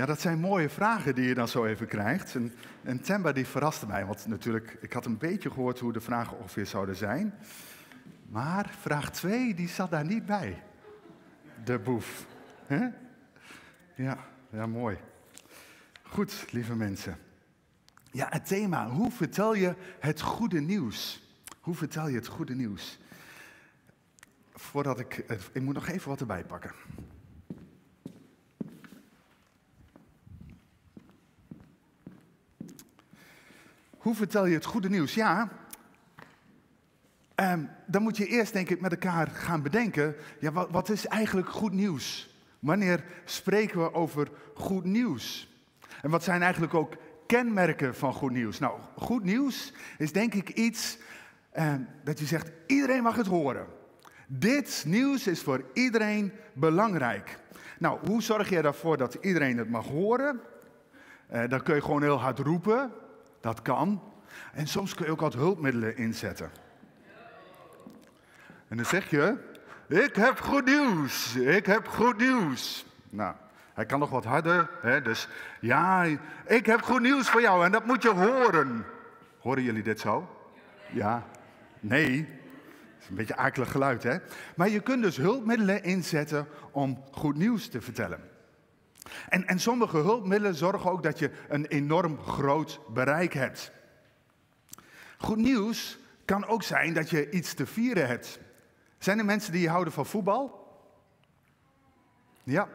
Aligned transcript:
Ja, 0.00 0.06
dat 0.06 0.20
zijn 0.20 0.40
mooie 0.40 0.68
vragen 0.68 1.14
die 1.14 1.28
je 1.28 1.34
dan 1.34 1.48
zo 1.48 1.64
even 1.64 1.86
krijgt. 1.86 2.34
En, 2.34 2.52
en 2.82 3.00
Temba 3.00 3.32
die 3.32 3.46
verraste 3.46 3.86
mij, 3.86 4.06
want 4.06 4.26
natuurlijk, 4.26 4.76
ik 4.80 4.92
had 4.92 5.06
een 5.06 5.18
beetje 5.18 5.50
gehoord 5.50 5.78
hoe 5.78 5.92
de 5.92 6.00
vragen 6.00 6.38
ongeveer 6.38 6.66
zouden 6.66 6.96
zijn. 6.96 7.34
Maar 8.28 8.74
vraag 8.80 9.10
2, 9.10 9.54
die 9.54 9.68
zat 9.68 9.90
daar 9.90 10.04
niet 10.04 10.26
bij. 10.26 10.62
De 11.64 11.78
boef. 11.78 12.26
Ja, 13.94 14.26
ja, 14.50 14.66
mooi. 14.66 14.98
Goed, 16.02 16.46
lieve 16.50 16.76
mensen. 16.76 17.18
Ja, 18.10 18.26
het 18.30 18.46
thema, 18.46 18.88
hoe 18.88 19.10
vertel 19.10 19.54
je 19.54 19.74
het 19.98 20.20
goede 20.20 20.60
nieuws? 20.60 21.22
Hoe 21.60 21.74
vertel 21.74 22.08
je 22.08 22.16
het 22.16 22.26
goede 22.26 22.54
nieuws? 22.54 22.98
Voordat 24.52 25.00
ik, 25.00 25.24
ik 25.52 25.62
moet 25.62 25.74
nog 25.74 25.88
even 25.88 26.08
wat 26.08 26.20
erbij 26.20 26.44
pakken. 26.44 26.72
Hoe 34.00 34.14
vertel 34.14 34.46
je 34.46 34.54
het 34.54 34.64
goede 34.64 34.88
nieuws? 34.88 35.14
Ja, 35.14 35.48
um, 37.34 37.68
dan 37.86 38.02
moet 38.02 38.16
je 38.16 38.26
eerst 38.26 38.52
denk 38.52 38.68
ik 38.68 38.80
met 38.80 38.90
elkaar 38.90 39.26
gaan 39.26 39.62
bedenken, 39.62 40.14
ja, 40.38 40.52
wat, 40.52 40.70
wat 40.70 40.88
is 40.88 41.06
eigenlijk 41.06 41.48
goed 41.48 41.72
nieuws? 41.72 42.34
Wanneer 42.58 43.04
spreken 43.24 43.82
we 43.82 43.94
over 43.94 44.28
goed 44.54 44.84
nieuws? 44.84 45.48
En 46.02 46.10
wat 46.10 46.24
zijn 46.24 46.42
eigenlijk 46.42 46.74
ook 46.74 46.94
kenmerken 47.26 47.94
van 47.94 48.12
goed 48.12 48.30
nieuws? 48.30 48.58
Nou, 48.58 48.80
goed 48.96 49.24
nieuws 49.24 49.72
is 49.98 50.12
denk 50.12 50.34
ik 50.34 50.48
iets 50.48 50.98
uh, 51.58 51.74
dat 52.04 52.18
je 52.18 52.26
zegt, 52.26 52.50
iedereen 52.66 53.02
mag 53.02 53.16
het 53.16 53.26
horen. 53.26 53.66
Dit 54.26 54.84
nieuws 54.86 55.26
is 55.26 55.42
voor 55.42 55.64
iedereen 55.72 56.32
belangrijk. 56.52 57.38
Nou, 57.78 57.98
hoe 58.06 58.22
zorg 58.22 58.48
je 58.48 58.60
ervoor 58.60 58.96
dat 58.96 59.14
iedereen 59.20 59.58
het 59.58 59.70
mag 59.70 59.86
horen? 59.86 60.40
Uh, 61.32 61.48
dan 61.48 61.62
kun 61.62 61.74
je 61.74 61.82
gewoon 61.82 62.02
heel 62.02 62.20
hard 62.20 62.38
roepen. 62.38 62.92
Dat 63.40 63.62
kan. 63.62 64.02
En 64.52 64.66
soms 64.66 64.94
kun 64.94 65.04
je 65.04 65.12
ook 65.12 65.20
wat 65.20 65.34
hulpmiddelen 65.34 65.96
inzetten. 65.96 66.50
En 68.68 68.76
dan 68.76 68.86
zeg 68.86 69.10
je, 69.10 69.36
ik 69.88 70.16
heb 70.16 70.40
goed 70.40 70.64
nieuws, 70.64 71.36
ik 71.36 71.66
heb 71.66 71.88
goed 71.88 72.18
nieuws. 72.18 72.86
Nou, 73.08 73.34
hij 73.74 73.86
kan 73.86 73.98
nog 73.98 74.10
wat 74.10 74.24
harder, 74.24 74.70
hè? 74.80 75.02
dus 75.02 75.28
ja, 75.60 76.04
ik 76.46 76.66
heb 76.66 76.82
goed 76.82 77.00
nieuws 77.00 77.30
voor 77.30 77.40
jou 77.40 77.64
en 77.64 77.72
dat 77.72 77.84
moet 77.84 78.02
je 78.02 78.10
horen. 78.10 78.84
Horen 79.38 79.62
jullie 79.62 79.82
dit 79.82 80.00
zo? 80.00 80.28
Ja? 80.90 81.26
Nee? 81.80 82.26
Dat 82.26 83.02
is 83.02 83.08
een 83.08 83.14
beetje 83.14 83.36
akelig 83.36 83.70
geluid, 83.70 84.02
hè? 84.02 84.16
Maar 84.56 84.68
je 84.68 84.80
kunt 84.80 85.02
dus 85.02 85.16
hulpmiddelen 85.16 85.82
inzetten 85.82 86.46
om 86.70 87.04
goed 87.10 87.36
nieuws 87.36 87.68
te 87.68 87.80
vertellen. 87.80 88.20
En, 89.28 89.46
en 89.46 89.58
sommige 89.58 89.96
hulpmiddelen 89.96 90.54
zorgen 90.54 90.90
ook 90.90 91.02
dat 91.02 91.18
je 91.18 91.30
een 91.48 91.66
enorm 91.66 92.18
groot 92.18 92.80
bereik 92.88 93.32
hebt. 93.32 93.72
Goed 95.18 95.36
nieuws 95.36 95.98
kan 96.24 96.46
ook 96.46 96.62
zijn 96.62 96.94
dat 96.94 97.10
je 97.10 97.30
iets 97.30 97.54
te 97.54 97.66
vieren 97.66 98.06
hebt. 98.06 98.38
Zijn 98.98 99.18
er 99.18 99.24
mensen 99.24 99.52
die 99.52 99.68
houden 99.68 99.92
van 99.92 100.06
voetbal? 100.06 100.68
Ja. 102.42 102.68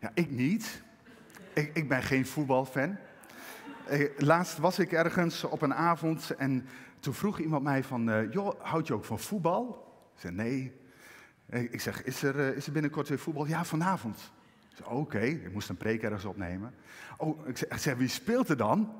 Ja, 0.00 0.10
ik 0.14 0.30
niet. 0.30 0.82
Ik, 1.52 1.70
ik 1.74 1.88
ben 1.88 2.02
geen 2.02 2.26
voetbalfan. 2.26 2.96
Eh, 3.86 4.10
laatst 4.18 4.58
was 4.58 4.78
ik 4.78 4.92
ergens 4.92 5.44
op 5.44 5.62
een 5.62 5.74
avond 5.74 6.30
en 6.30 6.68
toen 7.00 7.14
vroeg 7.14 7.38
iemand 7.38 7.62
mij 7.62 7.84
van, 7.84 8.08
uh, 8.08 8.32
joh, 8.32 8.60
houd 8.60 8.86
je 8.86 8.94
ook 8.94 9.04
van 9.04 9.18
voetbal? 9.18 9.88
Ik 10.14 10.20
zei, 10.20 10.34
nee. 10.34 10.78
Ik 11.70 11.80
zeg, 11.80 12.02
is 12.02 12.22
er, 12.22 12.56
is 12.56 12.66
er 12.66 12.72
binnenkort 12.72 13.08
weer 13.08 13.18
voetbal? 13.18 13.46
Ja, 13.46 13.64
vanavond. 13.64 14.32
Oké, 14.84 15.20
ik 15.20 15.52
moest 15.52 15.68
een 15.68 15.76
preek 15.76 16.02
ergens 16.02 16.24
opnemen. 16.24 16.74
Oh, 17.16 17.48
ik 17.48 17.60
ik 17.60 17.76
zeg, 17.76 17.96
wie 17.96 18.08
speelt 18.08 18.48
er 18.48 18.56
dan? 18.56 18.92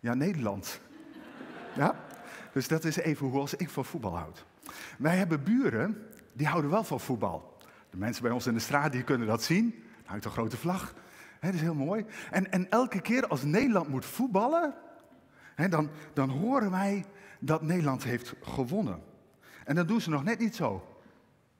Ja, 0.00 0.14
Nederland. 0.14 0.80
Ja? 1.76 1.94
Dus 2.52 2.68
dat 2.68 2.84
is 2.84 2.96
even 2.96 3.26
hoe 3.26 3.40
als 3.40 3.54
ik 3.54 3.70
van 3.70 3.84
voetbal 3.84 4.16
houd. 4.16 4.44
Wij 4.98 5.16
hebben 5.16 5.42
buren, 5.42 6.06
die 6.32 6.46
houden 6.46 6.70
wel 6.70 6.84
van 6.84 7.00
voetbal. 7.00 7.56
De 7.90 7.96
mensen 7.96 8.22
bij 8.22 8.32
ons 8.32 8.46
in 8.46 8.54
de 8.54 8.60
straat, 8.60 8.92
die 8.92 9.02
kunnen 9.02 9.26
dat 9.26 9.42
zien. 9.42 9.84
Hangt 10.04 10.24
een 10.24 10.30
grote 10.30 10.56
vlag. 10.56 10.94
dat 11.40 11.54
is 11.54 11.60
heel 11.60 11.74
mooi. 11.74 12.04
En, 12.30 12.52
en 12.52 12.70
elke 12.70 13.00
keer 13.00 13.26
als 13.26 13.42
Nederland 13.42 13.88
moet 13.88 14.04
voetballen, 14.04 14.74
dan, 15.70 15.90
dan 16.12 16.28
horen 16.30 16.70
wij 16.70 17.04
dat 17.38 17.62
Nederland 17.62 18.04
heeft 18.04 18.34
gewonnen. 18.42 19.02
En 19.64 19.74
dan 19.74 19.86
doen 19.86 20.00
ze 20.00 20.10
nog 20.10 20.24
net 20.24 20.38
niet 20.38 20.54
zo. 20.54 20.98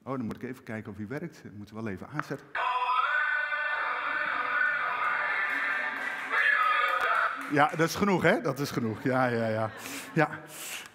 Oh, 0.03 0.16
dan 0.16 0.25
moet 0.25 0.37
ik 0.37 0.43
even 0.43 0.64
kijken 0.64 0.91
of 0.91 0.97
hij 0.97 1.06
werkt. 1.06 1.41
Dat 1.43 1.53
moeten 1.53 1.75
we 1.76 1.82
wel 1.82 1.93
even 1.93 2.09
aanzetten. 2.09 2.47
Ja, 7.53 7.71
dat 7.77 7.88
is 7.88 7.94
genoeg, 7.94 8.22
hè? 8.22 8.41
Dat 8.41 8.59
is 8.59 8.71
genoeg. 8.71 9.03
Ja, 9.03 9.27
ja, 9.27 9.49
ja. 9.49 9.71
ja. 10.15 10.28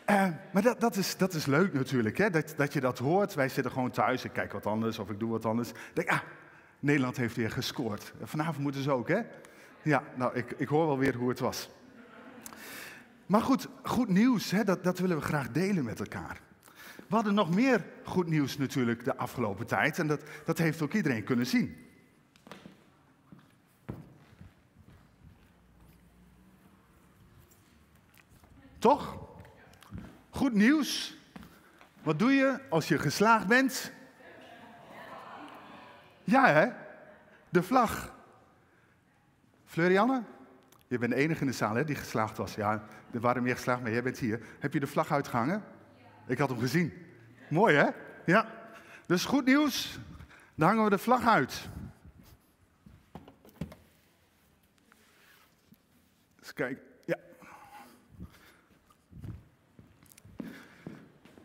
Uh, 0.09 0.27
maar 0.53 0.61
dat, 0.61 0.79
dat, 0.79 0.95
is, 0.95 1.17
dat 1.17 1.33
is 1.33 1.45
leuk 1.45 1.73
natuurlijk, 1.73 2.17
hè? 2.17 2.29
Dat, 2.29 2.53
dat 2.57 2.73
je 2.73 2.79
dat 2.79 2.97
hoort. 2.97 3.33
Wij 3.33 3.49
zitten 3.49 3.71
gewoon 3.71 3.91
thuis, 3.91 4.23
ik 4.23 4.33
kijk 4.33 4.51
wat 4.51 4.65
anders 4.65 4.99
of 4.99 5.09
ik 5.09 5.19
doe 5.19 5.31
wat 5.31 5.45
anders. 5.45 5.71
denk, 5.93 6.09
ah, 6.09 6.19
Nederland 6.79 7.17
heeft 7.17 7.35
weer 7.35 7.51
gescoord. 7.51 8.13
Vanavond 8.23 8.57
moeten 8.57 8.83
ze 8.83 8.91
ook, 8.91 9.07
hè? 9.07 9.19
Ja, 9.81 10.03
nou, 10.15 10.35
ik, 10.35 10.53
ik 10.57 10.67
hoor 10.67 10.87
wel 10.87 10.97
weer 10.97 11.15
hoe 11.15 11.29
het 11.29 11.39
was. 11.39 11.69
Maar 13.25 13.41
goed, 13.41 13.67
goed 13.83 14.09
nieuws, 14.09 14.51
hè? 14.51 14.63
Dat, 14.63 14.83
dat 14.83 14.99
willen 14.99 15.17
we 15.17 15.23
graag 15.23 15.51
delen 15.51 15.83
met 15.83 15.99
elkaar. 15.99 16.39
We 16.95 17.15
hadden 17.15 17.33
nog 17.33 17.55
meer 17.55 17.85
goed 18.03 18.27
nieuws 18.27 18.57
natuurlijk 18.57 19.03
de 19.03 19.17
afgelopen 19.17 19.65
tijd. 19.65 19.99
En 19.99 20.07
dat, 20.07 20.21
dat 20.45 20.57
heeft 20.57 20.81
ook 20.81 20.93
iedereen 20.93 21.23
kunnen 21.23 21.45
zien. 21.45 21.88
Toch? 28.79 29.17
Goed 30.29 30.53
nieuws. 30.53 31.17
Wat 32.03 32.19
doe 32.19 32.31
je 32.31 32.59
als 32.69 32.87
je 32.87 32.99
geslaagd 32.99 33.47
bent? 33.47 33.91
Ja, 36.23 36.47
hè? 36.47 36.69
De 37.49 37.63
vlag. 37.63 38.15
Fleurianne? 39.65 40.23
Je 40.87 40.97
bent 40.97 41.11
de 41.11 41.17
enige 41.17 41.41
in 41.41 41.47
de 41.47 41.53
zaal 41.53 41.75
hè, 41.75 41.83
die 41.83 41.95
geslaagd 41.95 42.37
was. 42.37 42.55
Ja, 42.55 42.83
er 43.11 43.19
waren 43.19 43.43
meer 43.43 43.55
geslaagd, 43.55 43.81
maar 43.81 43.91
jij 43.91 44.03
bent 44.03 44.17
hier. 44.17 44.41
Heb 44.59 44.73
je 44.73 44.79
de 44.79 44.87
vlag 44.87 45.11
uitgehangen? 45.11 45.63
Ik 46.27 46.37
had 46.37 46.49
hem 46.49 46.59
gezien. 46.59 46.93
Mooi, 47.49 47.75
hè? 47.75 47.89
Ja. 48.25 48.45
Dus 49.05 49.25
goed 49.25 49.45
nieuws. 49.45 49.99
Dan 50.55 50.67
hangen 50.67 50.83
we 50.83 50.89
de 50.89 50.97
vlag 50.97 51.27
uit. 51.27 51.69
Eens 56.39 56.53
kijken. 56.53 56.88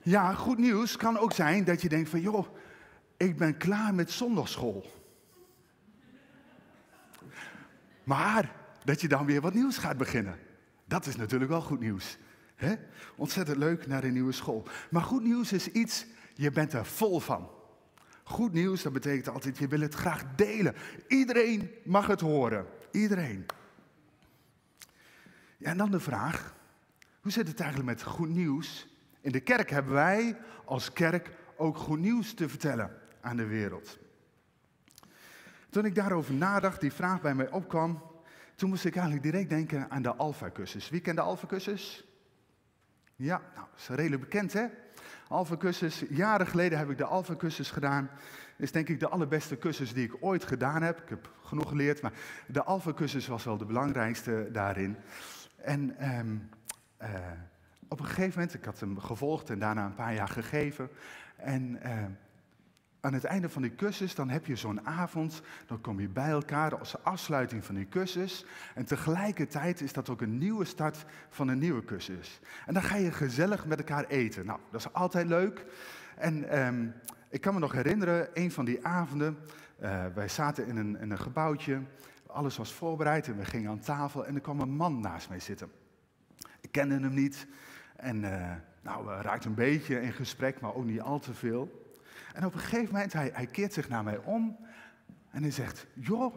Ja, 0.05 0.35
goed 0.35 0.59
nieuws 0.59 0.97
kan 0.97 1.19
ook 1.19 1.33
zijn 1.33 1.65
dat 1.65 1.83
je 1.83 1.89
denkt 1.89 2.09
van, 2.11 2.21
joh, 2.21 2.47
ik 3.17 3.37
ben 3.37 3.57
klaar 3.57 3.95
met 3.95 4.11
zondagschool. 4.11 4.93
Maar 8.03 8.55
dat 8.85 9.01
je 9.01 9.09
dan 9.09 9.27
weer 9.27 9.41
wat 9.41 9.55
nieuws 9.55 9.79
gaat 9.79 9.97
beginnen. 9.97 10.39
Dat 10.85 11.07
is 11.07 11.17
natuurlijk 11.17 11.51
wel 11.51 11.61
goed 11.61 11.81
nieuws. 11.81 12.19
Ontzettend 13.17 13.57
leuk 13.57 13.87
naar 13.87 14.05
een 14.05 14.13
nieuwe 14.13 14.33
school. 14.33 14.67
Maar 14.91 15.03
goed 15.03 15.23
nieuws 15.23 15.53
is 15.53 15.69
iets, 15.69 16.07
je 16.35 16.51
bent 16.51 16.73
er 16.73 16.87
vol 16.87 17.21
van. 17.21 17.51
Goed 18.23 18.53
nieuws, 18.53 18.83
dat 18.83 18.93
betekent 18.93 19.29
altijd, 19.29 19.59
je 19.59 19.69
wil 19.69 19.81
het 19.81 19.95
graag 19.95 20.35
delen. 20.35 20.75
Iedereen 21.09 21.71
mag 21.85 22.07
het 22.07 22.21
horen. 22.21 22.67
Iedereen. 22.91 23.47
Ja, 25.57 25.71
en 25.71 25.77
dan 25.77 25.91
de 25.91 26.01
vraag, 26.01 26.55
hoe 27.21 27.33
zit 27.33 27.49
het 27.49 27.61
eigenlijk 27.61 27.91
met 27.91 28.03
goed 28.03 28.29
nieuws 28.29 28.87
in 29.25 29.33
de 29.33 29.41
kerk 29.41 29.71
hebben 29.71 29.93
wij 29.93 30.37
als 30.65 30.93
kerk 30.93 31.31
ook 31.56 31.76
goed 31.76 31.99
nieuws 31.99 32.35
te 32.35 32.49
vertellen 32.49 32.91
aan 33.21 33.37
de 33.37 33.47
wereld. 33.47 33.99
Toen 35.71 35.85
ik 35.85 35.94
daarover 35.94 36.35
nadacht, 36.35 36.81
die 36.81 36.93
vraag 36.93 37.21
bij 37.21 37.35
mij 37.35 37.50
opkwam, 37.50 38.03
toen 38.55 38.69
moest 38.69 38.85
ik 38.85 38.94
eigenlijk 38.94 39.25
direct 39.25 39.49
denken 39.49 39.91
aan 39.91 40.03
de 40.03 40.15
Alpha-cursus. 40.15 40.91
Wie 40.91 41.00
kent 41.00 41.17
de 41.17 41.23
Alpha-cursus? 41.23 42.05
Ja, 43.17 43.38
nou, 43.55 43.67
dat 43.71 43.81
is 43.81 43.88
redelijk 43.88 44.23
bekend 44.23 44.53
hè? 44.53 44.67
Alpha-cursus, 45.29 46.05
jaren 46.11 46.47
geleden 46.47 46.79
heb 46.79 46.91
ik 46.91 46.99
de 46.99 47.05
Alpha-cursus 47.05 47.71
gedaan. 47.71 48.11
is 48.56 48.73
denk 48.73 48.88
ik 48.88 49.00
de 49.00 49.09
allerbeste 49.09 49.59
cursus 49.59 49.93
die 49.93 50.05
ik 50.05 50.17
ooit 50.21 50.44
gedaan 50.44 50.82
heb. 50.82 51.03
Ik 51.03 51.09
heb 51.09 51.31
genoeg 51.43 51.69
geleerd, 51.69 52.03
maar 52.03 52.12
de 52.47 52.65
Alpha-cursus 52.65 53.26
was 53.26 53.44
wel 53.44 53.56
de 53.56 53.65
belangrijkste 53.65 54.49
daarin. 54.53 54.97
En 55.56 56.11
um, 56.19 56.49
op 57.94 58.00
een 58.00 58.06
gegeven 58.06 58.38
moment, 58.41 58.55
ik 58.55 58.64
had 58.64 58.81
hem 58.81 58.99
gevolgd 58.99 59.50
en 59.50 59.58
daarna 59.58 59.85
een 59.85 59.94
paar 59.94 60.14
jaar 60.14 60.29
gegeven. 60.29 60.88
En 61.37 61.82
eh, 61.82 62.05
aan 63.00 63.12
het 63.12 63.25
einde 63.25 63.49
van 63.49 63.62
die 63.62 63.75
cursus, 63.75 64.14
dan 64.14 64.29
heb 64.29 64.46
je 64.46 64.56
zo'n 64.56 64.87
avond, 64.87 65.43
dan 65.67 65.81
kom 65.81 66.00
je 66.00 66.08
bij 66.08 66.31
elkaar 66.31 66.79
als 66.79 67.02
afsluiting 67.02 67.64
van 67.64 67.75
die 67.75 67.88
cursus. 67.88 68.46
En 68.75 68.85
tegelijkertijd 68.85 69.81
is 69.81 69.93
dat 69.93 70.08
ook 70.08 70.20
een 70.20 70.38
nieuwe 70.38 70.64
start 70.64 71.05
van 71.29 71.49
een 71.49 71.58
nieuwe 71.58 71.85
cursus. 71.85 72.41
En 72.67 72.75
dan 72.75 72.82
ga 72.82 72.96
je 72.96 73.12
gezellig 73.12 73.67
met 73.67 73.79
elkaar 73.79 74.05
eten. 74.05 74.47
Nou, 74.47 74.58
dat 74.70 74.81
is 74.81 74.93
altijd 74.93 75.26
leuk. 75.26 75.64
En 76.17 76.49
ehm, 76.49 76.87
ik 77.29 77.40
kan 77.40 77.55
me 77.55 77.61
nog 77.61 77.73
herinneren, 77.73 78.29
een 78.32 78.50
van 78.50 78.64
die 78.64 78.87
avonden, 78.87 79.38
uh, 79.82 80.05
wij 80.14 80.29
zaten 80.29 80.67
in 80.67 80.76
een, 80.76 81.00
in 81.00 81.11
een 81.11 81.19
gebouwtje 81.19 81.81
alles 82.26 82.56
was 82.56 82.73
voorbereid 82.73 83.26
en 83.26 83.37
we 83.37 83.44
gingen 83.44 83.70
aan 83.70 83.81
tafel 83.81 84.26
en 84.26 84.35
er 84.35 84.40
kwam 84.40 84.61
een 84.61 84.76
man 84.76 85.00
naast 85.00 85.29
mij 85.29 85.40
zitten. 85.40 85.70
Ik 86.61 86.73
kende 86.73 86.94
hem 86.94 87.14
niet 87.14 87.47
en 87.96 88.23
uh, 88.23 88.52
nou, 88.81 89.06
we 89.06 89.20
raakten 89.23 89.50
een 89.50 89.56
beetje 89.56 90.00
in 90.00 90.12
gesprek, 90.12 90.61
maar 90.61 90.75
ook 90.75 90.85
niet 90.85 91.00
al 91.00 91.19
te 91.19 91.35
veel. 91.35 91.93
En 92.35 92.44
op 92.44 92.55
een 92.55 92.61
gegeven 92.61 92.93
moment, 92.93 93.12
hij, 93.12 93.31
hij 93.32 93.46
keert 93.46 93.73
zich 93.73 93.88
naar 93.88 94.05
mij 94.05 94.19
om 94.19 94.56
en 95.31 95.43
hij 95.43 95.50
zegt, 95.50 95.87
joh, 95.93 96.35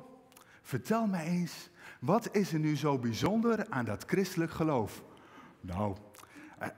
vertel 0.61 1.07
mij 1.07 1.25
eens, 1.25 1.69
wat 1.99 2.35
is 2.35 2.53
er 2.53 2.59
nu 2.59 2.77
zo 2.77 2.99
bijzonder 2.99 3.65
aan 3.69 3.85
dat 3.85 4.03
christelijk 4.07 4.51
geloof? 4.51 5.03
Nou, 5.61 5.95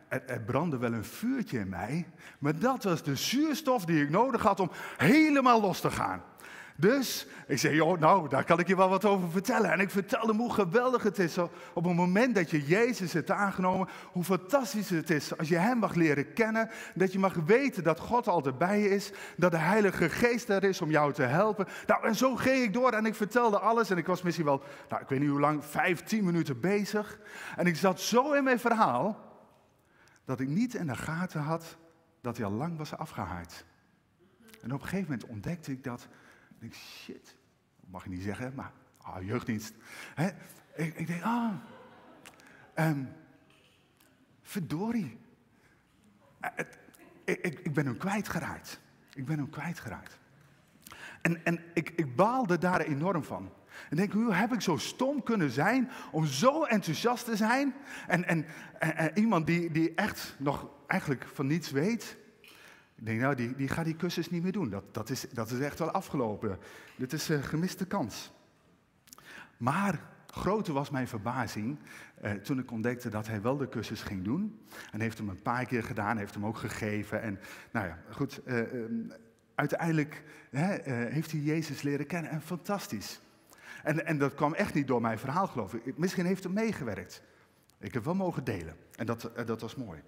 er, 0.08 0.26
er, 0.26 0.42
brandde 0.42 0.78
wel 0.78 0.94
een 0.94 1.06
vuurtje 1.06 1.60
in 1.60 1.70
mij, 1.70 2.08
maar 2.40 2.60
dat 2.60 2.84
was 2.84 3.04
de 3.04 3.16
zuurstof 3.16 3.86
die 3.86 4.04
ik 4.04 4.10
nodig 4.10 4.42
had 4.42 4.60
om 4.60 4.72
helemaal 4.98 5.62
los 5.62 5.82
te 5.82 5.92
gaan. 5.92 6.22
Dus 6.80 7.28
ik 7.48 7.58
zei, 7.58 7.76
joh, 7.76 8.00
nou, 8.00 8.30
daar 8.30 8.44
kan 8.44 8.60
ik 8.60 8.68
je 8.68 8.76
wel 8.76 8.90
wat 8.90 9.06
over 9.06 9.32
vertellen. 9.32 9.72
En 9.72 9.80
ik 9.80 9.90
vertelde 9.90 10.28
hem 10.28 10.38
hoe 10.38 10.54
geweldig 10.54 11.04
het 11.04 11.20
is 11.20 11.38
op 11.38 11.84
het 11.84 11.96
moment 11.96 12.36
dat 12.36 12.50
je 12.50 12.66
Jezus 12.66 13.14
hebt 13.14 13.32
aangenomen. 13.32 13.88
Hoe 14.12 14.24
fantastisch 14.24 14.90
het 14.90 15.10
is 15.10 15.38
als 15.38 15.48
je 15.48 15.58
Hem 15.58 15.78
mag 15.78 15.94
leren 15.94 16.34
kennen. 16.34 16.70
Dat 16.96 17.14
je 17.14 17.20
mag 17.20 17.34
weten 17.34 17.84
dat 17.84 18.00
God 18.00 18.28
altijd 18.28 18.58
bij 18.58 18.80
je 18.80 18.90
is. 18.90 19.12
Dat 19.38 19.52
de 19.52 19.58
Heilige 19.58 20.10
Geest 20.10 20.50
er 20.50 20.64
is 20.64 20.82
om 20.82 20.90
jou 20.90 21.14
te 21.14 21.24
helpen. 21.24 21.68
Nou, 21.88 22.06
en 22.06 22.16
zo 22.16 22.36
ging 22.36 22.64
ik 22.64 22.74
door 22.74 22.92
en 22.92 23.06
ik 23.06 23.16
vertelde 23.16 23.60
alles. 23.60 23.90
En 23.90 23.98
ik 23.98 24.08
was 24.08 24.22
misschien 24.22 24.46
wel, 24.46 24.64
nou, 24.90 25.02
ik 25.02 25.10
weet 25.10 25.20
niet 25.20 25.30
hoe 25.30 25.40
lang, 25.40 25.66
vijf, 25.66 26.04
tien 26.04 26.24
minuten 26.24 26.60
bezig. 26.60 27.20
En 27.56 27.66
ik 27.66 27.76
zat 27.76 28.00
zo 28.00 28.34
in 28.34 28.44
mijn 28.44 28.60
verhaal 28.60 29.20
dat 30.26 30.40
ik 30.40 30.48
niet 30.48 30.74
in 30.74 30.88
de 30.88 30.96
gaten 30.96 31.42
had 31.42 31.78
dat 32.22 32.38
hij 32.38 32.46
al 32.46 32.52
lang 32.52 32.78
was 32.78 32.96
afgehaaid. 32.96 33.66
En 34.62 34.74
op 34.74 34.82
een 34.82 34.88
gegeven 34.88 35.12
moment 35.12 35.30
ontdekte 35.30 35.72
ik 35.72 35.84
dat 35.84 36.08
ik 36.60 36.72
denk, 36.72 36.74
shit, 36.74 37.36
mag 37.80 38.04
je 38.04 38.10
niet 38.10 38.22
zeggen, 38.22 38.56
maar 38.56 38.72
ah, 38.98 39.24
jeugddienst. 39.24 39.74
Hè? 40.16 40.28
Ik, 40.76 40.96
ik 40.96 41.08
denk, 41.08 41.24
ah, 41.24 41.54
um, 42.76 43.10
verdorie. 44.42 45.18
Eh, 46.40 46.52
ik, 47.26 47.40
ik, 47.40 47.60
ik 47.60 47.74
ben 47.74 47.86
hem 47.86 47.98
kwijtgeraakt. 47.98 48.80
Ik 49.14 49.26
ben 49.26 49.38
hem 49.38 49.50
kwijtgeraakt. 49.50 50.20
En, 51.22 51.46
en 51.46 51.64
ik, 51.74 51.90
ik 51.90 52.16
baalde 52.16 52.58
daar 52.58 52.82
enorm 52.82 53.24
van. 53.24 53.52
En 53.90 53.98
denk, 53.98 54.12
hoe 54.12 54.34
heb 54.34 54.54
ik 54.54 54.62
zo 54.62 54.78
stom 54.78 55.24
kunnen 55.24 55.52
zijn 55.52 55.90
om 56.12 56.26
zo 56.26 56.64
enthousiast 56.64 57.26
te 57.26 57.36
zijn? 57.36 57.74
En, 58.08 58.26
en, 58.26 58.46
en, 58.80 59.18
iemand 59.18 59.48
die, 59.48 59.72
die 59.72 59.96
echt 59.96 60.36
nog 60.38 60.70
eigenlijk 60.88 61.28
van 61.34 61.48
niets 61.48 61.72
weet. 61.72 62.18
Ik 63.00 63.06
denk, 63.06 63.20
nou, 63.20 63.36
die, 63.36 63.56
die 63.56 63.68
gaat 63.68 63.86
die 63.86 63.96
kussens 63.96 64.30
niet 64.30 64.44
meer 64.44 64.52
doen. 64.52 64.70
Dat, 64.70 64.94
dat, 64.94 65.10
is, 65.10 65.26
dat 65.30 65.52
is 65.52 65.60
echt 65.60 65.80
wel 65.80 65.92
afgelopen. 65.92 66.58
Dit 66.96 67.14
is 67.14 67.30
een 67.30 67.44
gemiste 67.44 67.86
kans. 67.86 68.32
Maar 69.58 70.00
groter 70.28 70.74
was 70.74 70.90
mijn 70.90 71.08
verbazing 71.08 71.78
eh, 72.22 72.32
toen 72.32 72.60
ik 72.60 72.72
ontdekte 72.72 73.10
dat 73.10 73.28
hij 73.28 73.42
wel 73.42 73.58
de 73.58 73.68
kussens 73.68 74.02
ging 74.02 74.24
doen. 74.24 74.60
En 74.92 75.02
heeft 75.02 75.18
hem 75.18 75.30
een 75.30 75.42
paar 75.42 75.66
keer 75.66 75.84
gedaan, 75.84 76.18
heeft 76.18 76.34
hem 76.34 76.46
ook 76.46 76.58
gegeven. 76.58 77.22
En 77.22 77.40
nou 77.72 77.88
ja, 77.88 77.98
goed, 78.10 78.42
uh, 78.46 78.62
uiteindelijk 79.56 80.24
hè, 80.50 80.88
uh, 80.88 81.14
heeft 81.14 81.32
hij 81.32 81.40
Jezus 81.40 81.82
leren 81.82 82.08
kennen. 82.08 82.32
En 82.32 82.42
fantastisch. 82.42 83.22
En, 83.84 84.06
en 84.06 84.18
dat 84.18 84.34
kwam 84.34 84.54
echt 84.54 84.74
niet 84.74 84.88
door 84.88 85.02
mijn 85.02 85.20
verhaal, 85.20 85.48
geloof 85.48 85.74
ik. 85.74 85.98
Misschien 85.98 86.26
heeft 86.26 86.44
het 86.44 86.54
meegewerkt. 86.54 87.22
Ik 87.80 87.94
heb 87.94 88.04
wel 88.04 88.16
mogen 88.16 88.44
delen. 88.44 88.76
En 88.96 89.06
dat, 89.06 89.32
dat 89.46 89.62
was 89.62 89.76
mooi. 89.76 90.02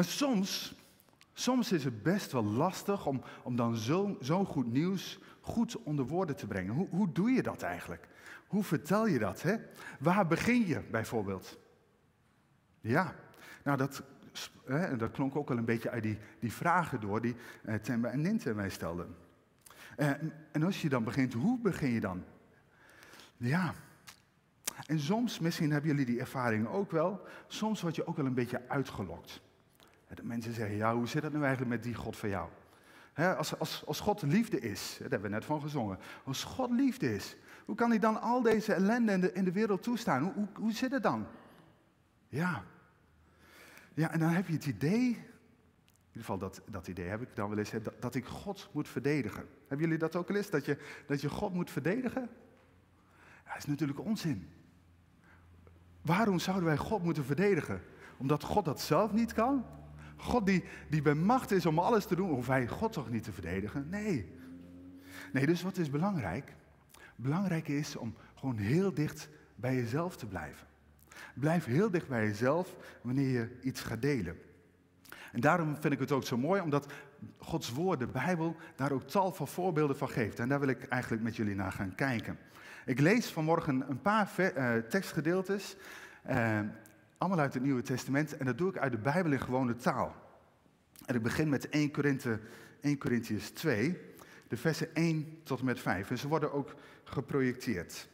Maar 0.00 0.08
soms, 0.08 0.74
soms 1.32 1.72
is 1.72 1.84
het 1.84 2.02
best 2.02 2.32
wel 2.32 2.44
lastig 2.44 3.06
om, 3.06 3.22
om 3.42 3.56
dan 3.56 3.76
zo'n 3.76 4.16
zo 4.20 4.44
goed 4.44 4.72
nieuws 4.72 5.18
goed 5.40 5.82
onder 5.82 6.06
woorden 6.06 6.36
te 6.36 6.46
brengen. 6.46 6.74
Hoe, 6.74 6.88
hoe 6.88 7.12
doe 7.12 7.30
je 7.30 7.42
dat 7.42 7.62
eigenlijk? 7.62 8.08
Hoe 8.46 8.64
vertel 8.64 9.06
je 9.06 9.18
dat? 9.18 9.42
Hè? 9.42 9.56
Waar 9.98 10.26
begin 10.26 10.66
je 10.66 10.80
bijvoorbeeld? 10.90 11.58
Ja, 12.80 13.14
nou 13.64 13.76
dat, 13.76 14.02
hè, 14.64 14.96
dat 14.96 15.10
klonk 15.10 15.36
ook 15.36 15.48
wel 15.48 15.58
een 15.58 15.64
beetje 15.64 15.90
uit 15.90 16.02
die, 16.02 16.18
die 16.38 16.52
vragen 16.52 17.00
door 17.00 17.20
die 17.20 17.36
eh, 17.64 17.74
Temba 17.74 18.08
en 18.08 18.20
Ninte 18.20 18.54
mij 18.54 18.70
stelden. 18.70 19.16
Eh, 19.96 20.10
en 20.52 20.62
als 20.62 20.82
je 20.82 20.88
dan 20.88 21.04
begint, 21.04 21.32
hoe 21.32 21.58
begin 21.58 21.90
je 21.90 22.00
dan? 22.00 22.24
Ja, 23.36 23.74
en 24.86 25.00
soms, 25.00 25.38
misschien 25.38 25.70
hebben 25.70 25.90
jullie 25.90 26.06
die 26.06 26.20
ervaring 26.20 26.68
ook 26.68 26.90
wel, 26.90 27.20
soms 27.46 27.80
word 27.80 27.96
je 27.96 28.06
ook 28.06 28.16
wel 28.16 28.26
een 28.26 28.34
beetje 28.34 28.68
uitgelokt. 28.68 29.48
De 30.14 30.24
mensen 30.24 30.52
zeggen, 30.52 30.76
ja, 30.76 30.94
hoe 30.94 31.08
zit 31.08 31.22
dat 31.22 31.32
nu 31.32 31.40
eigenlijk 31.40 31.70
met 31.70 31.82
die 31.82 31.94
God 31.94 32.16
van 32.16 32.28
jou? 32.28 32.48
als, 33.14 33.58
als, 33.58 33.86
als 33.86 34.00
God 34.00 34.22
liefde 34.22 34.60
is, 34.60 34.96
daar 34.98 35.10
hebben 35.10 35.30
we 35.30 35.36
net 35.36 35.44
van 35.44 35.60
gezongen. 35.60 35.98
Als 36.24 36.44
God 36.44 36.70
liefde 36.70 37.14
is, 37.14 37.36
hoe 37.64 37.74
kan 37.74 37.90
hij 37.90 37.98
dan 37.98 38.20
al 38.20 38.42
deze 38.42 38.72
ellende 38.72 39.12
in 39.12 39.20
de, 39.20 39.32
in 39.32 39.44
de 39.44 39.52
wereld 39.52 39.82
toestaan? 39.82 40.22
Hoe, 40.22 40.32
hoe, 40.32 40.48
hoe 40.54 40.72
zit 40.72 40.90
het 40.90 41.02
dan? 41.02 41.26
Ja. 42.28 42.64
Ja, 43.94 44.10
en 44.12 44.18
dan 44.18 44.28
heb 44.28 44.46
je 44.46 44.52
het 44.52 44.66
idee, 44.66 45.00
in 45.00 45.16
ieder 46.06 46.20
geval 46.20 46.38
dat, 46.38 46.62
dat 46.70 46.88
idee 46.88 47.08
heb 47.08 47.22
ik 47.22 47.36
dan 47.36 47.48
wel 47.48 47.58
eens, 47.58 47.70
dat, 47.70 48.02
dat 48.02 48.14
ik 48.14 48.24
God 48.24 48.68
moet 48.72 48.88
verdedigen. 48.88 49.48
Hebben 49.60 49.86
jullie 49.86 49.98
dat 49.98 50.16
ook 50.16 50.28
al 50.28 50.36
eens, 50.36 50.50
dat 50.50 50.64
je, 50.64 50.78
dat 51.06 51.20
je 51.20 51.28
God 51.28 51.54
moet 51.54 51.70
verdedigen? 51.70 52.28
Ja, 53.44 53.52
dat 53.52 53.56
is 53.56 53.66
natuurlijk 53.66 54.00
onzin. 54.00 54.48
Waarom 56.02 56.38
zouden 56.38 56.66
wij 56.66 56.76
God 56.76 57.02
moeten 57.02 57.24
verdedigen? 57.24 57.82
Omdat 58.16 58.42
God 58.42 58.64
dat 58.64 58.80
zelf 58.80 59.12
niet 59.12 59.32
kan? 59.32 59.64
God 60.20 60.46
die, 60.46 60.64
die 60.88 61.02
bij 61.02 61.14
macht 61.14 61.50
is 61.50 61.66
om 61.66 61.78
alles 61.78 62.04
te 62.04 62.16
doen, 62.16 62.30
hoeft 62.30 62.48
hij 62.48 62.68
God 62.68 62.92
toch 62.92 63.10
niet 63.10 63.24
te 63.24 63.32
verdedigen? 63.32 63.88
Nee. 63.88 64.32
Nee, 65.32 65.46
dus 65.46 65.62
wat 65.62 65.76
is 65.76 65.90
belangrijk? 65.90 66.54
Belangrijk 67.16 67.68
is 67.68 67.96
om 67.96 68.14
gewoon 68.34 68.56
heel 68.56 68.94
dicht 68.94 69.28
bij 69.54 69.74
jezelf 69.74 70.16
te 70.16 70.26
blijven. 70.26 70.66
Blijf 71.34 71.64
heel 71.64 71.90
dicht 71.90 72.08
bij 72.08 72.26
jezelf 72.26 72.76
wanneer 73.02 73.28
je 73.28 73.58
iets 73.62 73.80
gaat 73.80 74.02
delen. 74.02 74.38
En 75.32 75.40
daarom 75.40 75.76
vind 75.80 75.92
ik 75.92 75.98
het 75.98 76.12
ook 76.12 76.24
zo 76.24 76.36
mooi, 76.36 76.60
omdat 76.60 76.92
Gods 77.38 77.72
woord, 77.72 77.98
de 77.98 78.06
Bijbel, 78.06 78.56
daar 78.76 78.92
ook 78.92 79.06
tal 79.06 79.32
van 79.32 79.48
voorbeelden 79.48 79.96
van 79.96 80.08
geeft. 80.08 80.38
En 80.38 80.48
daar 80.48 80.60
wil 80.60 80.68
ik 80.68 80.84
eigenlijk 80.84 81.22
met 81.22 81.36
jullie 81.36 81.54
naar 81.54 81.72
gaan 81.72 81.94
kijken. 81.94 82.38
Ik 82.84 83.00
lees 83.00 83.26
vanmorgen 83.26 83.90
een 83.90 84.00
paar 84.00 84.30
uh, 84.38 84.74
tekstgedeeltes. 84.76 85.76
Allemaal 87.20 87.38
uit 87.38 87.54
het 87.54 87.62
Nieuwe 87.62 87.82
Testament. 87.82 88.36
En 88.36 88.46
dat 88.46 88.58
doe 88.58 88.70
ik 88.70 88.78
uit 88.78 88.92
de 88.92 88.98
Bijbel 88.98 89.32
in 89.32 89.40
gewone 89.40 89.76
taal. 89.76 90.14
En 91.06 91.14
ik 91.14 91.22
begin 91.22 91.48
met 91.48 91.68
1, 91.68 91.90
Korinthe, 91.90 92.40
1 92.80 92.98
Corinthians 92.98 93.50
2, 93.50 93.98
de 94.48 94.56
versen 94.56 94.94
1 94.94 95.40
tot 95.42 95.58
en 95.58 95.64
met 95.64 95.80
5. 95.80 96.10
En 96.10 96.18
ze 96.18 96.28
worden 96.28 96.52
ook 96.52 96.74
geprojecteerd. 97.04 98.08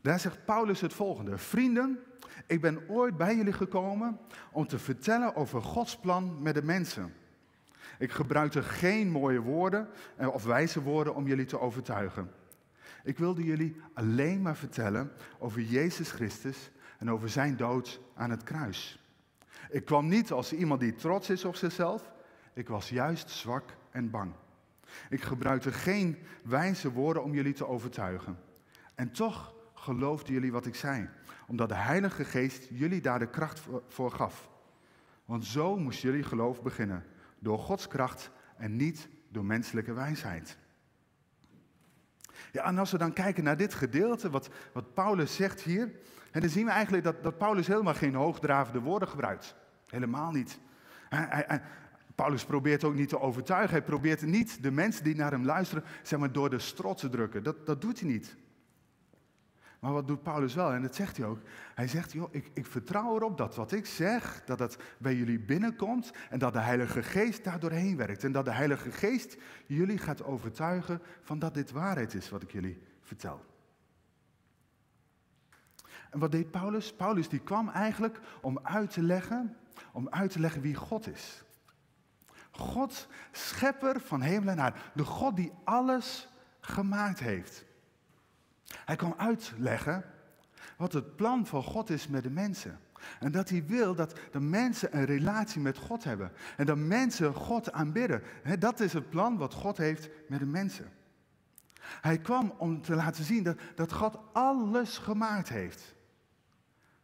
Daar 0.00 0.20
zegt 0.20 0.44
Paulus 0.44 0.80
het 0.80 0.92
volgende. 0.92 1.38
Vrienden, 1.38 1.98
ik 2.46 2.60
ben 2.60 2.88
ooit 2.88 3.16
bij 3.16 3.36
jullie 3.36 3.52
gekomen 3.52 4.18
om 4.52 4.66
te 4.66 4.78
vertellen 4.78 5.34
over 5.34 5.62
Gods 5.62 5.98
plan 5.98 6.42
met 6.42 6.54
de 6.54 6.62
mensen. 6.62 7.14
Ik 7.98 8.10
gebruikte 8.10 8.62
geen 8.62 9.10
mooie 9.10 9.40
woorden 9.40 9.88
of 10.16 10.44
wijze 10.44 10.82
woorden 10.82 11.14
om 11.14 11.26
jullie 11.26 11.46
te 11.46 11.60
overtuigen. 11.60 12.30
Ik 13.04 13.18
wilde 13.18 13.44
jullie 13.44 13.76
alleen 13.94 14.42
maar 14.42 14.56
vertellen 14.56 15.12
over 15.38 15.60
Jezus 15.60 16.10
Christus 16.10 16.70
en 16.98 17.10
over 17.10 17.28
zijn 17.28 17.56
dood 17.56 18.00
aan 18.14 18.30
het 18.30 18.42
kruis. 18.42 19.04
Ik 19.70 19.84
kwam 19.84 20.08
niet 20.08 20.32
als 20.32 20.52
iemand 20.52 20.80
die 20.80 20.94
trots 20.94 21.30
is 21.30 21.44
op 21.44 21.54
zichzelf. 21.54 22.12
Ik 22.52 22.68
was 22.68 22.88
juist 22.88 23.30
zwak 23.30 23.76
en 23.90 24.10
bang. 24.10 24.32
Ik 25.08 25.22
gebruikte 25.22 25.72
geen 25.72 26.18
wijze 26.42 26.92
woorden 26.92 27.22
om 27.22 27.34
jullie 27.34 27.52
te 27.52 27.66
overtuigen. 27.66 28.38
En 28.94 29.10
toch 29.10 29.54
geloofden 29.74 30.32
jullie 30.32 30.52
wat 30.52 30.66
ik 30.66 30.74
zei, 30.74 31.08
omdat 31.46 31.68
de 31.68 31.74
Heilige 31.74 32.24
Geest 32.24 32.68
jullie 32.70 33.00
daar 33.00 33.18
de 33.18 33.30
kracht 33.30 33.60
voor 33.88 34.10
gaf. 34.10 34.48
Want 35.24 35.44
zo 35.44 35.76
moest 35.76 36.00
jullie 36.00 36.22
geloof 36.22 36.62
beginnen, 36.62 37.04
door 37.38 37.58
Gods 37.58 37.88
kracht 37.88 38.30
en 38.56 38.76
niet 38.76 39.08
door 39.28 39.44
menselijke 39.44 39.92
wijsheid. 39.92 40.58
Ja, 42.52 42.64
en 42.64 42.78
als 42.78 42.90
we 42.90 42.98
dan 42.98 43.12
kijken 43.12 43.44
naar 43.44 43.56
dit 43.56 43.74
gedeelte, 43.74 44.30
wat, 44.30 44.50
wat 44.72 44.94
Paulus 44.94 45.34
zegt 45.34 45.60
hier, 45.60 45.92
en 46.30 46.40
dan 46.40 46.50
zien 46.50 46.64
we 46.64 46.70
eigenlijk 46.70 47.04
dat, 47.04 47.22
dat 47.22 47.38
Paulus 47.38 47.66
helemaal 47.66 47.94
geen 47.94 48.14
hoogdravende 48.14 48.80
woorden 48.80 49.08
gebruikt. 49.08 49.54
Helemaal 49.86 50.30
niet. 50.30 50.58
Hij, 51.08 51.44
hij, 51.46 51.62
Paulus 52.14 52.44
probeert 52.44 52.84
ook 52.84 52.94
niet 52.94 53.08
te 53.08 53.20
overtuigen. 53.20 53.70
Hij 53.70 53.82
probeert 53.82 54.22
niet 54.22 54.62
de 54.62 54.70
mensen 54.70 55.04
die 55.04 55.16
naar 55.16 55.30
hem 55.30 55.44
luisteren, 55.44 55.84
zeg 56.02 56.18
maar, 56.18 56.32
door 56.32 56.50
de 56.50 56.58
strot 56.58 56.98
te 56.98 57.08
drukken. 57.08 57.42
Dat, 57.42 57.66
dat 57.66 57.80
doet 57.80 58.00
hij 58.00 58.08
niet. 58.08 58.36
Maar 59.80 59.92
wat 59.92 60.06
doet 60.06 60.22
Paulus 60.22 60.54
wel? 60.54 60.72
En 60.72 60.82
dat 60.82 60.94
zegt 60.94 61.16
hij 61.16 61.26
ook. 61.26 61.38
Hij 61.74 61.88
zegt, 61.88 62.12
joh, 62.12 62.34
ik, 62.34 62.50
ik 62.54 62.66
vertrouw 62.66 63.16
erop 63.16 63.38
dat 63.38 63.56
wat 63.56 63.72
ik 63.72 63.86
zeg, 63.86 64.42
dat 64.44 64.58
het 64.58 64.78
bij 64.98 65.14
jullie 65.14 65.40
binnenkomt 65.40 66.12
en 66.30 66.38
dat 66.38 66.52
de 66.52 66.58
Heilige 66.58 67.02
Geest 67.02 67.44
daar 67.44 67.60
doorheen 67.60 67.96
werkt. 67.96 68.24
En 68.24 68.32
dat 68.32 68.44
de 68.44 68.52
Heilige 68.52 68.90
Geest 68.90 69.36
jullie 69.66 69.98
gaat 69.98 70.24
overtuigen 70.24 71.02
van 71.22 71.38
dat 71.38 71.54
dit 71.54 71.70
waarheid 71.70 72.14
is 72.14 72.30
wat 72.30 72.42
ik 72.42 72.52
jullie 72.52 72.82
vertel. 73.00 73.44
En 76.10 76.18
wat 76.18 76.32
deed 76.32 76.50
Paulus? 76.50 76.94
Paulus 76.94 77.28
die 77.28 77.40
kwam 77.40 77.68
eigenlijk 77.68 78.20
om 78.40 78.58
uit 78.62 78.90
te 78.90 79.02
leggen, 79.02 79.56
om 79.92 80.08
uit 80.08 80.30
te 80.30 80.40
leggen 80.40 80.62
wie 80.62 80.74
God 80.74 81.08
is. 81.08 81.44
God, 82.50 83.08
schepper 83.32 84.00
van 84.00 84.20
hemel 84.20 84.48
en 84.48 84.60
aarde. 84.60 84.78
De 84.94 85.04
God 85.04 85.36
die 85.36 85.52
alles 85.64 86.28
gemaakt 86.60 87.18
heeft. 87.18 87.68
Hij 88.74 88.96
kwam 88.96 89.14
uitleggen 89.16 90.04
wat 90.76 90.92
het 90.92 91.16
plan 91.16 91.46
van 91.46 91.62
God 91.62 91.90
is 91.90 92.08
met 92.08 92.22
de 92.22 92.30
mensen. 92.30 92.80
En 93.20 93.32
dat 93.32 93.48
hij 93.48 93.66
wil 93.66 93.94
dat 93.94 94.18
de 94.32 94.40
mensen 94.40 94.96
een 94.96 95.04
relatie 95.04 95.60
met 95.60 95.78
God 95.78 96.04
hebben. 96.04 96.32
En 96.56 96.66
dat 96.66 96.76
mensen 96.76 97.34
God 97.34 97.72
aanbidden. 97.72 98.22
dat 98.58 98.80
is 98.80 98.92
het 98.92 99.10
plan 99.10 99.36
wat 99.36 99.54
God 99.54 99.76
heeft 99.76 100.08
met 100.28 100.38
de 100.38 100.46
mensen. 100.46 100.92
Hij 101.80 102.18
kwam 102.18 102.54
om 102.58 102.82
te 102.82 102.94
laten 102.94 103.24
zien 103.24 103.42
dat, 103.42 103.58
dat 103.74 103.92
God 103.92 104.18
alles 104.32 104.98
gemaakt 104.98 105.48
heeft. 105.48 105.94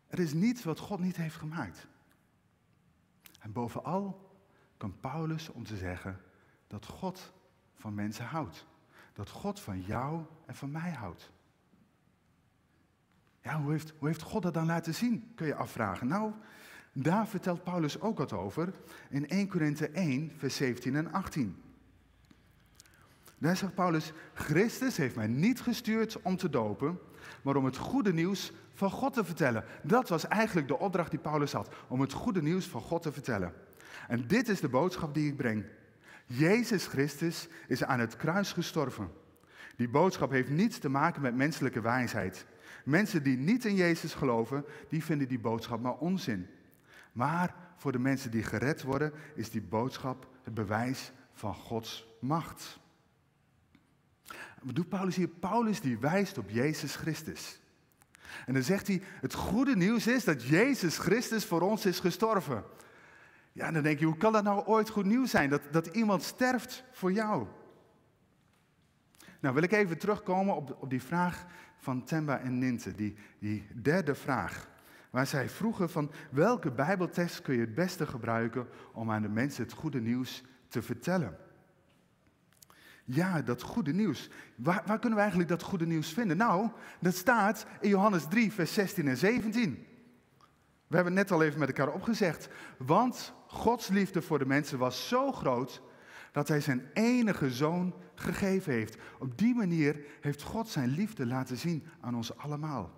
Er 0.06 0.18
is 0.18 0.32
niets 0.32 0.64
wat 0.64 0.78
God 0.78 0.98
niet 0.98 1.16
heeft 1.16 1.36
gemaakt. 1.36 1.86
En 3.40 3.52
bovenal 3.52 4.30
kan 4.76 5.00
Paulus 5.00 5.48
om 5.48 5.64
te 5.64 5.76
zeggen 5.76 6.20
dat 6.66 6.86
God 6.86 7.32
van 7.74 7.94
mensen 7.94 8.24
houdt. 8.24 8.66
Dat 9.12 9.30
God 9.30 9.60
van 9.60 9.80
jou 9.80 10.24
en 10.46 10.54
van 10.54 10.70
mij 10.70 10.90
houdt. 10.92 11.32
Ja, 13.46 13.60
hoe 13.60 13.72
heeft, 13.72 13.92
hoe 13.98 14.08
heeft 14.08 14.22
God 14.22 14.42
dat 14.42 14.54
dan 14.54 14.66
laten 14.66 14.94
zien, 14.94 15.32
kun 15.34 15.46
je 15.46 15.54
afvragen. 15.54 16.06
Nou, 16.06 16.32
daar 16.92 17.26
vertelt 17.26 17.64
Paulus 17.64 18.00
ook 18.00 18.18
wat 18.18 18.32
over 18.32 18.72
in 19.10 19.28
1 19.28 19.48
Korinthe 19.48 19.88
1, 19.88 20.32
vers 20.36 20.56
17 20.56 20.96
en 20.96 21.12
18. 21.12 21.56
Daar 23.38 23.56
zegt 23.56 23.74
Paulus, 23.74 24.12
Christus 24.34 24.96
heeft 24.96 25.16
mij 25.16 25.26
niet 25.26 25.60
gestuurd 25.60 26.22
om 26.22 26.36
te 26.36 26.50
dopen, 26.50 26.98
maar 27.42 27.56
om 27.56 27.64
het 27.64 27.76
goede 27.76 28.12
nieuws 28.12 28.52
van 28.72 28.90
God 28.90 29.12
te 29.12 29.24
vertellen. 29.24 29.64
Dat 29.82 30.08
was 30.08 30.28
eigenlijk 30.28 30.68
de 30.68 30.78
opdracht 30.78 31.10
die 31.10 31.20
Paulus 31.20 31.52
had, 31.52 31.74
om 31.88 32.00
het 32.00 32.12
goede 32.12 32.42
nieuws 32.42 32.66
van 32.66 32.80
God 32.80 33.02
te 33.02 33.12
vertellen. 33.12 33.52
En 34.08 34.26
dit 34.26 34.48
is 34.48 34.60
de 34.60 34.68
boodschap 34.68 35.14
die 35.14 35.28
ik 35.28 35.36
breng. 35.36 35.64
Jezus 36.26 36.86
Christus 36.86 37.48
is 37.68 37.84
aan 37.84 38.00
het 38.00 38.16
kruis 38.16 38.52
gestorven. 38.52 39.10
Die 39.76 39.88
boodschap 39.88 40.30
heeft 40.30 40.50
niets 40.50 40.78
te 40.78 40.88
maken 40.88 41.22
met 41.22 41.36
menselijke 41.36 41.80
wijsheid. 41.80 42.46
Mensen 42.84 43.22
die 43.22 43.36
niet 43.36 43.64
in 43.64 43.74
Jezus 43.74 44.14
geloven, 44.14 44.64
die 44.88 45.04
vinden 45.04 45.28
die 45.28 45.38
boodschap 45.38 45.80
maar 45.80 45.96
onzin. 45.96 46.46
Maar 47.12 47.54
voor 47.76 47.92
de 47.92 47.98
mensen 47.98 48.30
die 48.30 48.42
gered 48.42 48.82
worden, 48.82 49.12
is 49.34 49.50
die 49.50 49.62
boodschap 49.62 50.28
het 50.42 50.54
bewijs 50.54 51.12
van 51.32 51.54
Gods 51.54 52.08
macht. 52.20 52.78
Wat 54.62 54.74
doet 54.74 54.88
Paulus 54.88 55.16
hier? 55.16 55.28
Paulus 55.28 55.80
die 55.80 55.98
wijst 55.98 56.38
op 56.38 56.50
Jezus 56.50 56.96
Christus. 56.96 57.60
En 58.46 58.54
dan 58.54 58.62
zegt 58.62 58.86
hij, 58.86 59.02
het 59.20 59.34
goede 59.34 59.76
nieuws 59.76 60.06
is 60.06 60.24
dat 60.24 60.42
Jezus 60.42 60.98
Christus 60.98 61.44
voor 61.44 61.60
ons 61.60 61.86
is 61.86 62.00
gestorven. 62.00 62.64
Ja, 63.52 63.70
dan 63.70 63.82
denk 63.82 63.98
je, 63.98 64.04
hoe 64.04 64.16
kan 64.16 64.32
dat 64.32 64.44
nou 64.44 64.66
ooit 64.66 64.88
goed 64.88 65.04
nieuws 65.04 65.30
zijn? 65.30 65.50
Dat, 65.50 65.62
dat 65.70 65.86
iemand 65.86 66.22
sterft 66.22 66.84
voor 66.92 67.12
jou. 67.12 67.46
Nou, 69.40 69.54
wil 69.54 69.62
ik 69.62 69.72
even 69.72 69.98
terugkomen 69.98 70.56
op, 70.56 70.76
op 70.80 70.90
die 70.90 71.02
vraag 71.02 71.46
van 71.78 72.04
Temba 72.04 72.38
en 72.38 72.58
Ninte, 72.58 72.94
die, 72.94 73.16
die 73.38 73.66
derde 73.82 74.14
vraag. 74.14 74.68
Waar 75.10 75.26
zij 75.26 75.48
vroegen 75.48 75.90
van 75.90 76.10
welke 76.30 76.70
bijbeltekst 76.70 77.42
kun 77.42 77.54
je 77.54 77.60
het 77.60 77.74
beste 77.74 78.06
gebruiken 78.06 78.68
om 78.92 79.10
aan 79.10 79.22
de 79.22 79.28
mensen 79.28 79.62
het 79.62 79.72
goede 79.72 80.00
nieuws 80.00 80.42
te 80.68 80.82
vertellen. 80.82 81.36
Ja, 83.04 83.42
dat 83.42 83.62
goede 83.62 83.92
nieuws. 83.92 84.30
Waar, 84.54 84.82
waar, 84.86 84.98
kunnen 84.98 85.14
we 85.14 85.20
eigenlijk 85.20 85.48
dat 85.50 85.62
goede 85.62 85.86
nieuws 85.86 86.12
vinden? 86.12 86.36
Nou, 86.36 86.70
dat 87.00 87.14
staat 87.14 87.66
in 87.80 87.88
Johannes 87.88 88.26
3, 88.28 88.52
vers 88.52 88.74
16 88.74 89.08
en 89.08 89.16
17. 89.16 89.86
We 90.86 90.94
hebben 90.94 91.16
het 91.16 91.28
net 91.28 91.38
al 91.38 91.44
even 91.44 91.58
met 91.58 91.68
elkaar 91.68 91.94
opgezegd. 91.94 92.48
Want 92.78 93.32
Gods 93.46 93.88
liefde 93.88 94.22
voor 94.22 94.38
de 94.38 94.46
mensen 94.46 94.78
was 94.78 95.08
zo 95.08 95.32
groot 95.32 95.82
dat 96.36 96.48
hij 96.48 96.60
zijn 96.60 96.90
enige 96.92 97.50
zoon 97.50 97.94
gegeven 98.14 98.72
heeft. 98.72 98.96
Op 99.18 99.38
die 99.38 99.54
manier 99.54 100.04
heeft 100.20 100.42
God 100.42 100.68
zijn 100.68 100.88
liefde 100.88 101.26
laten 101.26 101.56
zien 101.56 101.86
aan 102.00 102.14
ons 102.14 102.36
allemaal. 102.36 102.92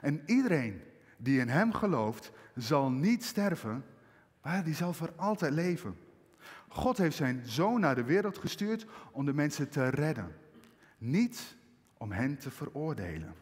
En 0.00 0.22
iedereen 0.26 0.80
die 1.16 1.40
in 1.40 1.48
hem 1.48 1.72
gelooft, 1.72 2.32
zal 2.54 2.90
niet 2.90 3.24
sterven, 3.24 3.84
maar 4.42 4.64
die 4.64 4.74
zal 4.74 4.92
voor 4.92 5.12
altijd 5.16 5.52
leven. 5.52 5.96
God 6.68 6.98
heeft 6.98 7.16
zijn 7.16 7.42
zoon 7.44 7.80
naar 7.80 7.94
de 7.94 8.04
wereld 8.04 8.38
gestuurd 8.38 8.86
om 9.12 9.24
de 9.24 9.34
mensen 9.34 9.68
te 9.68 9.88
redden, 9.88 10.36
niet 10.98 11.56
om 11.96 12.12
hen 12.12 12.38
te 12.38 12.50
veroordelen. 12.50 13.34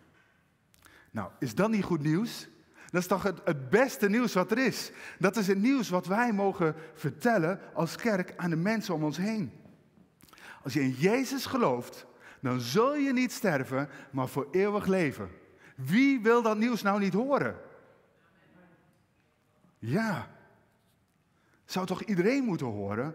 Nou, 1.10 1.30
is 1.38 1.54
dat 1.54 1.70
niet 1.70 1.84
goed 1.84 2.02
nieuws? 2.02 2.48
Dat 2.90 3.00
is 3.00 3.07
toch 3.07 3.23
het, 3.23 3.71
beste 3.71 4.09
nieuws 4.09 4.33
wat 4.33 4.50
er 4.50 4.59
is. 4.59 4.90
Dat 5.19 5.37
is 5.37 5.47
het 5.47 5.59
nieuws 5.59 5.88
wat 5.88 6.07
wij 6.07 6.33
mogen 6.33 6.75
vertellen 6.95 7.61
als 7.75 7.97
kerk 7.97 8.33
aan 8.37 8.50
de 8.50 8.57
mensen 8.57 8.95
om 8.95 9.05
ons 9.05 9.16
heen. 9.16 9.52
Als 10.62 10.73
je 10.73 10.81
in 10.81 10.90
Jezus 10.90 11.47
gelooft, 11.47 12.07
dan 12.40 12.61
zul 12.61 12.97
je 12.97 13.12
niet 13.12 13.33
sterven, 13.33 13.88
maar 14.11 14.28
voor 14.28 14.49
eeuwig 14.50 14.87
leven. 14.87 15.31
Wie 15.76 16.21
wil 16.21 16.43
dat 16.43 16.59
nieuws 16.59 16.83
nou 16.83 17.00
niet 17.00 17.12
horen? 17.12 17.57
Ja. 19.78 20.31
Zou 21.64 21.87
toch 21.87 22.02
iedereen 22.02 22.45
moeten 22.45 22.66
horen? 22.66 23.14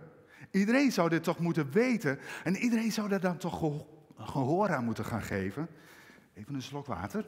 Iedereen 0.52 0.92
zou 0.92 1.10
dit 1.10 1.24
toch 1.24 1.40
moeten 1.40 1.72
weten. 1.72 2.20
En 2.44 2.56
iedereen 2.56 2.92
zou 2.92 3.12
er 3.12 3.20
dan 3.20 3.38
toch 3.38 3.86
gehoor 4.18 4.70
aan 4.70 4.84
moeten 4.84 5.06
gaan 5.06 5.22
geven. 5.22 5.68
Even 6.34 6.54
een 6.54 6.62
slok 6.62 6.86
water. 6.86 7.26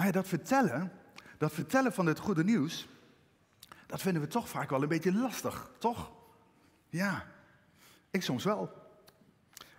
Maar 0.00 0.12
dat 0.12 0.28
vertellen, 0.28 0.92
dat 1.38 1.52
vertellen 1.52 1.92
van 1.92 2.06
het 2.06 2.18
goede 2.18 2.44
nieuws, 2.44 2.88
dat 3.86 4.02
vinden 4.02 4.22
we 4.22 4.28
toch 4.28 4.48
vaak 4.48 4.70
wel 4.70 4.82
een 4.82 4.88
beetje 4.88 5.12
lastig, 5.12 5.70
toch? 5.78 6.12
Ja, 6.88 7.26
ik 8.10 8.22
soms 8.22 8.44
wel. 8.44 8.72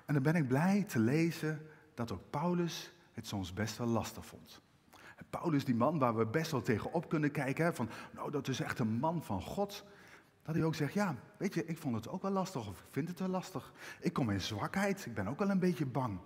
En 0.06 0.13
dan 0.13 0.24
ben 0.24 0.36
ik 0.36 0.48
blij 0.48 0.84
te 0.84 1.00
lezen 1.00 1.68
dat 1.94 2.12
ook 2.12 2.30
Paulus 2.30 2.94
het 3.12 3.28
soms 3.28 3.54
best 3.54 3.78
wel 3.78 3.88
lastig 3.88 4.25
vond. 4.25 4.62
Paulus, 5.30 5.66
die 5.66 5.75
man 5.75 6.00
waar 6.00 6.16
we 6.16 6.25
best 6.25 6.51
wel 6.51 6.62
tegenop 6.62 7.10
kunnen 7.10 7.32
kijken, 7.32 7.75
van 7.75 7.90
nou 8.12 8.32
dat 8.32 8.48
is 8.48 8.60
echt 8.60 8.80
een 8.80 9.00
man 9.00 9.24
van 9.24 9.42
God. 9.42 9.86
Dat 10.44 10.56
hij 10.56 10.63
ook 10.63 10.75
zegt, 10.75 10.94
ja, 10.94 11.16
weet 11.38 11.54
je, 11.54 11.66
ik 11.66 11.78
vond 11.78 11.96
het 11.96 12.08
ook 12.08 12.22
wel 12.22 12.32
lastig 12.32 12.68
of 12.68 12.80
ik 12.80 12.88
vind 12.92 13.08
het 13.08 13.20
wel 13.20 13.28
lastig. 13.28 13.74
Ik 14.00 14.13
kom 14.13 14.30
in 14.30 14.42
zwakheid, 14.42 15.06
ik 15.06 15.13
ben 15.13 15.28
ook 15.28 15.40
wel 15.40 15.50
een 15.50 15.60
beetje 15.60 15.86
bang. 15.86 16.20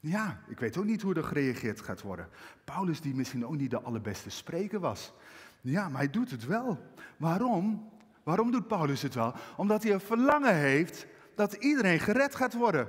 Ja, 0.00 0.40
ik 0.48 0.58
weet 0.58 0.76
ook 0.76 0.84
niet 0.84 1.02
hoe 1.02 1.14
er 1.14 1.24
gereageerd 1.24 1.80
gaat 1.80 2.02
worden. 2.02 2.28
Paulus, 2.64 3.00
die 3.00 3.14
misschien 3.14 3.46
ook 3.46 3.56
niet 3.56 3.70
de 3.70 3.80
allerbeste 3.80 4.30
spreker 4.30 4.80
was. 4.80 5.12
Ja, 5.60 5.88
maar 5.88 6.00
hij 6.00 6.10
doet 6.10 6.30
het 6.30 6.46
wel. 6.46 6.92
Waarom? 7.16 7.90
Waarom 8.22 8.50
doet 8.50 8.68
Paulus 8.68 9.02
het 9.02 9.14
wel? 9.14 9.34
Omdat 9.56 9.82
hij 9.82 9.92
een 9.92 10.00
verlangen 10.00 10.54
heeft 10.54 11.06
dat 11.34 11.52
iedereen 11.52 12.00
gered 12.00 12.34
gaat 12.34 12.54
worden. 12.54 12.88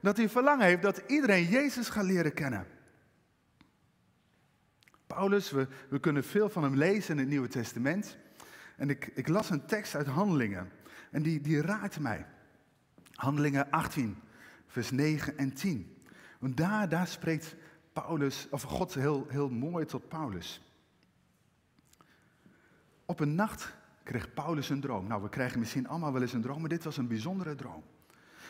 Dat 0.00 0.16
hij 0.16 0.24
een 0.24 0.30
verlangen 0.30 0.66
heeft 0.66 0.82
dat 0.82 1.02
iedereen 1.06 1.44
Jezus 1.44 1.88
gaat 1.88 2.04
leren 2.04 2.34
kennen. 2.34 2.66
Paulus, 5.06 5.50
we, 5.50 5.68
we 5.88 6.00
kunnen 6.00 6.24
veel 6.24 6.48
van 6.48 6.62
hem 6.62 6.74
lezen 6.74 7.14
in 7.14 7.20
het 7.20 7.28
Nieuwe 7.28 7.48
Testament. 7.48 8.16
En 8.76 8.90
ik, 8.90 9.10
ik 9.14 9.28
las 9.28 9.50
een 9.50 9.66
tekst 9.66 9.94
uit 9.94 10.06
Handelingen. 10.06 10.70
En 11.10 11.22
die, 11.22 11.40
die 11.40 11.60
raakte 11.60 12.00
mij. 12.00 12.26
Handelingen 13.12 13.70
18, 13.70 14.16
vers 14.66 14.90
9 14.90 15.38
en 15.38 15.54
10. 15.54 15.99
Want 16.40 16.56
daar, 16.56 16.88
daar 16.88 17.06
spreekt 17.06 17.56
Paulus, 17.92 18.48
of 18.50 18.62
God 18.62 18.94
heel, 18.94 19.26
heel 19.28 19.50
mooi 19.50 19.84
tot 19.84 20.08
Paulus. 20.08 20.62
Op 23.04 23.20
een 23.20 23.34
nacht 23.34 23.74
kreeg 24.02 24.34
Paulus 24.34 24.68
een 24.68 24.80
droom. 24.80 25.06
Nou, 25.06 25.22
we 25.22 25.28
krijgen 25.28 25.58
misschien 25.58 25.88
allemaal 25.88 26.12
wel 26.12 26.22
eens 26.22 26.32
een 26.32 26.40
droom, 26.40 26.60
maar 26.60 26.68
dit 26.68 26.84
was 26.84 26.96
een 26.96 27.08
bijzondere 27.08 27.54
droom. 27.54 27.82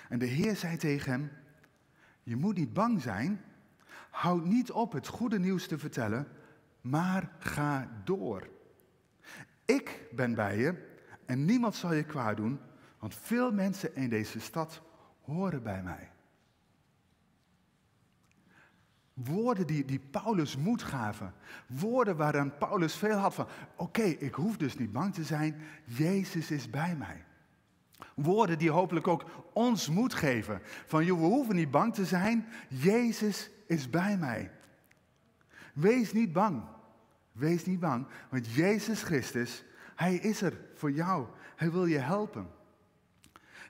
En 0.09 0.19
de 0.19 0.27
Heer 0.27 0.57
zei 0.57 0.77
tegen 0.77 1.13
hem: 1.13 1.31
Je 2.23 2.37
moet 2.37 2.57
niet 2.57 2.73
bang 2.73 3.03
zijn. 3.03 3.41
Houd 4.11 4.45
niet 4.45 4.71
op 4.71 4.93
het 4.93 5.07
goede 5.07 5.39
nieuws 5.39 5.67
te 5.67 5.79
vertellen, 5.79 6.29
maar 6.81 7.33
ga 7.39 8.03
door. 8.05 8.49
Ik 9.65 10.09
ben 10.13 10.35
bij 10.35 10.59
je 10.59 10.97
en 11.25 11.45
niemand 11.45 11.75
zal 11.75 11.93
je 11.93 12.05
kwaad 12.05 12.37
doen, 12.37 12.61
want 12.99 13.15
veel 13.15 13.53
mensen 13.53 13.95
in 13.95 14.09
deze 14.09 14.41
stad 14.41 14.83
horen 15.21 15.63
bij 15.63 15.83
mij. 15.83 16.11
Woorden 19.25 19.67
die, 19.67 19.85
die 19.85 20.01
Paulus 20.11 20.57
moed 20.57 20.83
gaven. 20.83 21.35
Woorden 21.67 22.17
waaraan 22.17 22.59
Paulus 22.59 22.95
veel 22.95 23.17
had 23.17 23.35
van, 23.35 23.47
oké, 23.77 24.03
ik 24.03 24.35
hoef 24.35 24.57
dus 24.57 24.77
niet 24.77 24.93
bang 24.93 25.15
te 25.15 25.25
zijn, 25.25 25.57
Jezus 25.85 26.51
is 26.51 26.71
bij 26.71 26.97
mij. 26.97 27.25
Woorden 28.15 28.59
die 28.59 28.71
hopelijk 28.71 29.09
ook 29.09 29.25
ons 29.53 29.89
moed 29.89 30.15
geven. 30.15 30.61
Van, 30.87 31.05
joh, 31.05 31.19
we 31.21 31.27
hoeven 31.27 31.57
niet 31.57 31.71
bang 31.71 31.95
te 31.95 32.05
zijn, 32.05 32.47
Jezus 32.69 33.51
is 33.67 33.91
bij 33.91 34.17
mij. 34.17 34.51
Wees 35.73 36.13
niet 36.13 36.33
bang. 36.33 36.63
Wees 37.33 37.65
niet 37.65 37.81
bang, 37.81 38.07
want 38.31 38.47
Jezus 38.47 39.03
Christus, 39.03 39.65
Hij 39.95 40.15
is 40.15 40.43
er 40.43 40.61
voor 40.75 40.93
jou. 40.93 41.27
Hij 41.57 41.71
wil 41.71 41.87
je 41.87 41.99
helpen. 41.99 42.51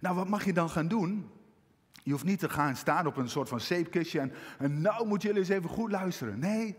Nou, 0.00 0.16
wat 0.16 0.28
mag 0.28 0.44
je 0.44 0.52
dan 0.52 0.70
gaan 0.70 0.88
doen? 0.88 1.30
Je 2.02 2.10
hoeft 2.10 2.24
niet 2.24 2.38
te 2.38 2.48
gaan 2.48 2.76
staan 2.76 3.06
op 3.06 3.16
een 3.16 3.28
soort 3.28 3.48
van 3.48 3.60
zeepkistje 3.60 4.20
en, 4.20 4.32
en 4.58 4.80
nou 4.80 5.06
moeten 5.06 5.28
jullie 5.28 5.44
eens 5.44 5.56
even 5.56 5.70
goed 5.70 5.90
luisteren. 5.90 6.38
Nee, 6.38 6.76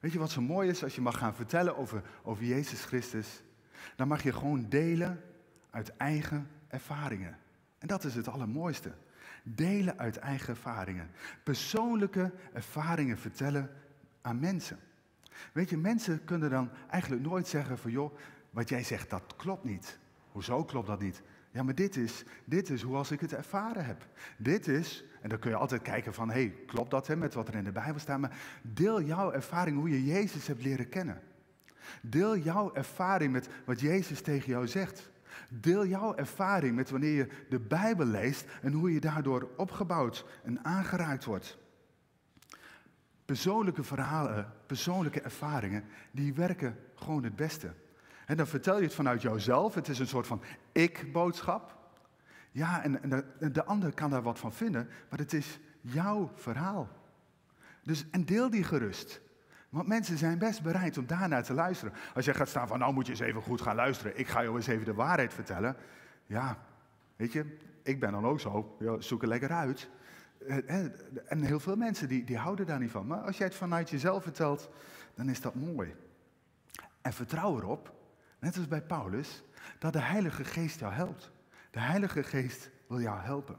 Weet 0.00 0.12
je 0.12 0.18
wat 0.18 0.30
zo 0.30 0.40
mooi 0.40 0.68
is 0.68 0.82
als 0.82 0.94
je 0.94 1.00
mag 1.00 1.18
gaan 1.18 1.34
vertellen 1.34 1.76
over, 1.76 2.02
over 2.22 2.44
Jezus 2.44 2.84
Christus? 2.84 3.42
Dan 3.96 4.08
mag 4.08 4.22
je 4.22 4.32
gewoon 4.32 4.66
delen 4.68 5.24
uit 5.70 5.96
eigen 5.96 6.48
ervaringen. 6.68 7.38
En 7.78 7.88
dat 7.88 8.04
is 8.04 8.14
het 8.14 8.28
allermooiste. 8.28 8.92
Delen 9.42 9.98
uit 9.98 10.16
eigen 10.16 10.48
ervaringen. 10.48 11.10
Persoonlijke 11.42 12.32
ervaringen 12.52 13.18
vertellen 13.18 13.70
aan 14.20 14.38
mensen. 14.38 14.78
Weet 15.52 15.70
je, 15.70 15.76
mensen 15.76 16.24
kunnen 16.24 16.50
dan 16.50 16.70
eigenlijk 16.88 17.22
nooit 17.22 17.48
zeggen 17.48 17.78
van 17.78 17.90
joh, 17.90 18.18
wat 18.50 18.68
jij 18.68 18.82
zegt 18.82 19.10
dat 19.10 19.34
klopt 19.36 19.64
niet. 19.64 19.98
Hoezo 20.32 20.64
klopt 20.64 20.86
dat 20.86 21.00
niet? 21.00 21.22
Ja, 21.50 21.62
maar 21.62 21.74
dit 21.74 21.96
is, 21.96 22.24
dit 22.44 22.70
is 22.70 22.82
hoe 22.82 22.96
als 22.96 23.10
ik 23.10 23.20
het 23.20 23.32
ervaren 23.32 23.84
heb. 23.84 24.06
Dit 24.38 24.68
is, 24.68 25.04
en 25.22 25.28
dan 25.28 25.38
kun 25.38 25.50
je 25.50 25.56
altijd 25.56 25.82
kijken 25.82 26.14
van, 26.14 26.28
hé, 26.28 26.34
hey, 26.34 26.54
klopt 26.66 26.90
dat 26.90 27.06
hè, 27.06 27.16
met 27.16 27.34
wat 27.34 27.48
er 27.48 27.54
in 27.54 27.64
de 27.64 27.72
Bijbel 27.72 28.00
staat? 28.00 28.18
Maar 28.18 28.36
deel 28.62 29.02
jouw 29.02 29.32
ervaring 29.32 29.76
hoe 29.76 29.90
je 29.90 30.04
Jezus 30.04 30.46
hebt 30.46 30.62
leren 30.62 30.88
kennen. 30.88 31.22
Deel 32.02 32.36
jouw 32.36 32.74
ervaring 32.74 33.32
met 33.32 33.48
wat 33.64 33.80
Jezus 33.80 34.20
tegen 34.20 34.50
jou 34.50 34.68
zegt. 34.68 35.10
Deel 35.48 35.86
jouw 35.86 36.14
ervaring 36.14 36.74
met 36.74 36.90
wanneer 36.90 37.14
je 37.14 37.28
de 37.48 37.58
Bijbel 37.60 38.06
leest 38.06 38.44
en 38.62 38.72
hoe 38.72 38.92
je 38.92 39.00
daardoor 39.00 39.48
opgebouwd 39.56 40.26
en 40.44 40.64
aangeraakt 40.64 41.24
wordt. 41.24 41.58
Persoonlijke 43.24 43.82
verhalen, 43.82 44.52
persoonlijke 44.66 45.20
ervaringen, 45.20 45.84
die 46.10 46.34
werken 46.34 46.78
gewoon 46.94 47.24
het 47.24 47.36
beste. 47.36 47.72
En 48.30 48.36
dan 48.36 48.46
vertel 48.46 48.76
je 48.76 48.82
het 48.82 48.94
vanuit 48.94 49.22
jouzelf. 49.22 49.74
Het 49.74 49.88
is 49.88 49.98
een 49.98 50.06
soort 50.06 50.26
van 50.26 50.42
ik-boodschap. 50.72 51.76
Ja, 52.50 52.82
en, 52.82 53.02
en 53.02 53.24
de, 53.38 53.50
de 53.50 53.64
ander 53.64 53.94
kan 53.94 54.10
daar 54.10 54.22
wat 54.22 54.38
van 54.38 54.52
vinden, 54.52 54.88
maar 55.08 55.18
het 55.18 55.32
is 55.32 55.58
jouw 55.80 56.30
verhaal. 56.34 56.88
Dus, 57.82 58.10
en 58.10 58.24
deel 58.24 58.50
die 58.50 58.64
gerust. 58.64 59.20
Want 59.68 59.86
mensen 59.86 60.18
zijn 60.18 60.38
best 60.38 60.62
bereid 60.62 60.98
om 60.98 61.06
daarnaar 61.06 61.42
te 61.42 61.54
luisteren. 61.54 61.94
Als 62.14 62.24
jij 62.24 62.34
gaat 62.34 62.48
staan 62.48 62.68
van, 62.68 62.78
nou 62.78 62.92
moet 62.92 63.06
je 63.06 63.12
eens 63.12 63.20
even 63.20 63.42
goed 63.42 63.60
gaan 63.60 63.76
luisteren. 63.76 64.18
Ik 64.18 64.28
ga 64.28 64.42
jou 64.42 64.56
eens 64.56 64.66
even 64.66 64.84
de 64.84 64.94
waarheid 64.94 65.34
vertellen. 65.34 65.76
Ja, 66.26 66.58
weet 67.16 67.32
je, 67.32 67.56
ik 67.82 68.00
ben 68.00 68.12
dan 68.12 68.26
ook 68.26 68.40
zo. 68.40 68.76
Zoek 68.98 69.22
er 69.22 69.28
lekker 69.28 69.50
uit. 69.50 69.88
Eh, 70.46 70.84
en 71.26 71.42
heel 71.42 71.60
veel 71.60 71.76
mensen 71.76 72.08
die, 72.08 72.24
die 72.24 72.38
houden 72.38 72.66
daar 72.66 72.78
niet 72.78 72.90
van. 72.90 73.06
Maar 73.06 73.20
als 73.20 73.36
jij 73.36 73.46
het 73.46 73.56
vanuit 73.56 73.90
jezelf 73.90 74.22
vertelt, 74.22 74.70
dan 75.14 75.28
is 75.28 75.40
dat 75.40 75.54
mooi. 75.54 75.94
En 77.00 77.12
vertrouw 77.12 77.56
erop 77.56 77.98
net 78.40 78.56
als 78.56 78.68
bij 78.68 78.82
Paulus, 78.82 79.42
dat 79.78 79.92
de 79.92 80.00
Heilige 80.00 80.44
Geest 80.44 80.80
jou 80.80 80.92
helpt. 80.92 81.30
De 81.70 81.80
Heilige 81.80 82.22
Geest 82.22 82.70
wil 82.86 83.00
jou 83.00 83.20
helpen. 83.20 83.56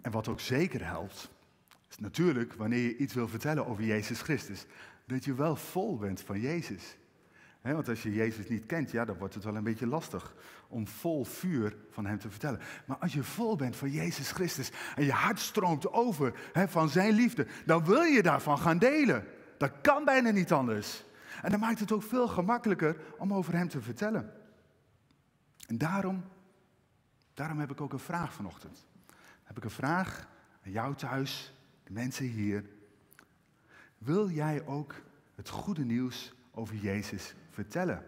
En 0.00 0.10
wat 0.10 0.28
ook 0.28 0.40
zeker 0.40 0.86
helpt, 0.86 1.30
is 1.90 1.98
natuurlijk 1.98 2.52
wanneer 2.52 2.82
je 2.82 2.96
iets 2.96 3.14
wil 3.14 3.28
vertellen 3.28 3.66
over 3.66 3.84
Jezus 3.84 4.20
Christus, 4.20 4.66
dat 5.06 5.24
je 5.24 5.34
wel 5.34 5.56
vol 5.56 5.96
bent 5.96 6.20
van 6.20 6.40
Jezus. 6.40 6.96
want 7.62 7.88
als 7.88 8.02
je 8.02 8.12
Jezus 8.12 8.48
niet 8.48 8.66
kent, 8.66 8.90
ja, 8.90 9.04
dan 9.04 9.18
wordt 9.18 9.34
het 9.34 9.44
wel 9.44 9.56
een 9.56 9.64
beetje 9.64 9.86
lastig 9.86 10.34
om 10.68 10.86
vol 10.86 11.24
vuur 11.24 11.76
van 11.90 12.06
Hem 12.06 12.18
te 12.18 12.30
vertellen. 12.30 12.60
Maar 12.84 12.96
als 12.96 13.12
je 13.12 13.22
vol 13.22 13.56
bent 13.56 13.76
van 13.76 13.90
Jezus 13.90 14.30
Christus 14.30 14.70
en 14.96 15.04
je 15.04 15.12
hart 15.12 15.38
stroomt 15.38 15.92
over 15.92 16.32
van 16.52 16.88
Zijn 16.88 17.14
liefde, 17.14 17.46
dan 17.64 17.84
wil 17.84 18.02
je 18.02 18.22
daarvan 18.22 18.58
gaan 18.58 18.78
delen. 18.78 19.24
Dat 19.58 19.72
kan 19.80 20.04
bijna 20.04 20.30
niet 20.30 20.52
anders. 20.52 21.04
En 21.42 21.50
dan 21.50 21.60
maakt 21.60 21.80
het 21.80 21.92
ook 21.92 22.02
veel 22.02 22.28
gemakkelijker 22.28 22.96
om 23.18 23.34
over 23.34 23.54
Hem 23.54 23.68
te 23.68 23.82
vertellen. 23.82 24.32
En 25.66 25.78
daarom, 25.78 26.24
daarom 27.34 27.58
heb 27.58 27.70
ik 27.70 27.80
ook 27.80 27.92
een 27.92 27.98
vraag 27.98 28.32
vanochtend. 28.32 28.86
Heb 29.42 29.56
ik 29.56 29.64
een 29.64 29.70
vraag 29.70 30.28
aan 30.64 30.70
jou 30.70 30.94
thuis, 30.94 31.54
de 31.84 31.92
mensen 31.92 32.26
hier. 32.26 32.64
Wil 33.98 34.30
jij 34.30 34.66
ook 34.66 34.94
het 35.34 35.48
goede 35.48 35.84
nieuws 35.84 36.34
over 36.50 36.76
Jezus 36.76 37.34
vertellen? 37.50 38.04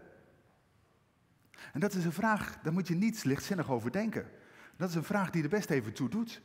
En 1.73 1.81
dat 1.81 1.95
is 1.95 2.05
een 2.05 2.13
vraag, 2.13 2.59
daar 2.63 2.73
moet 2.73 2.89
je 2.89 2.95
niet 2.95 3.25
lichtzinnig 3.25 3.71
over 3.71 3.93
denken. 3.93 4.31
Dat 4.77 4.89
is 4.89 4.95
een 4.95 5.05
vraag 5.05 5.31
die 5.31 5.43
er 5.43 5.49
best 5.49 5.71
even 5.71 5.93
toe 5.93 6.09
doet. 6.09 6.41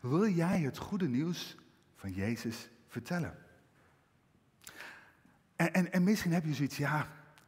Wil 0.00 0.28
jij 0.28 0.60
het 0.60 0.78
goede 0.78 1.08
nieuws 1.08 1.56
van 1.96 2.12
Jezus 2.12 2.70
vertellen? 2.88 3.47
En, 5.58 5.74
en, 5.74 5.92
en 5.92 6.02
misschien 6.02 6.32
heb 6.32 6.44
je 6.44 6.54
zoiets, 6.54 6.76
ja, 6.76 7.06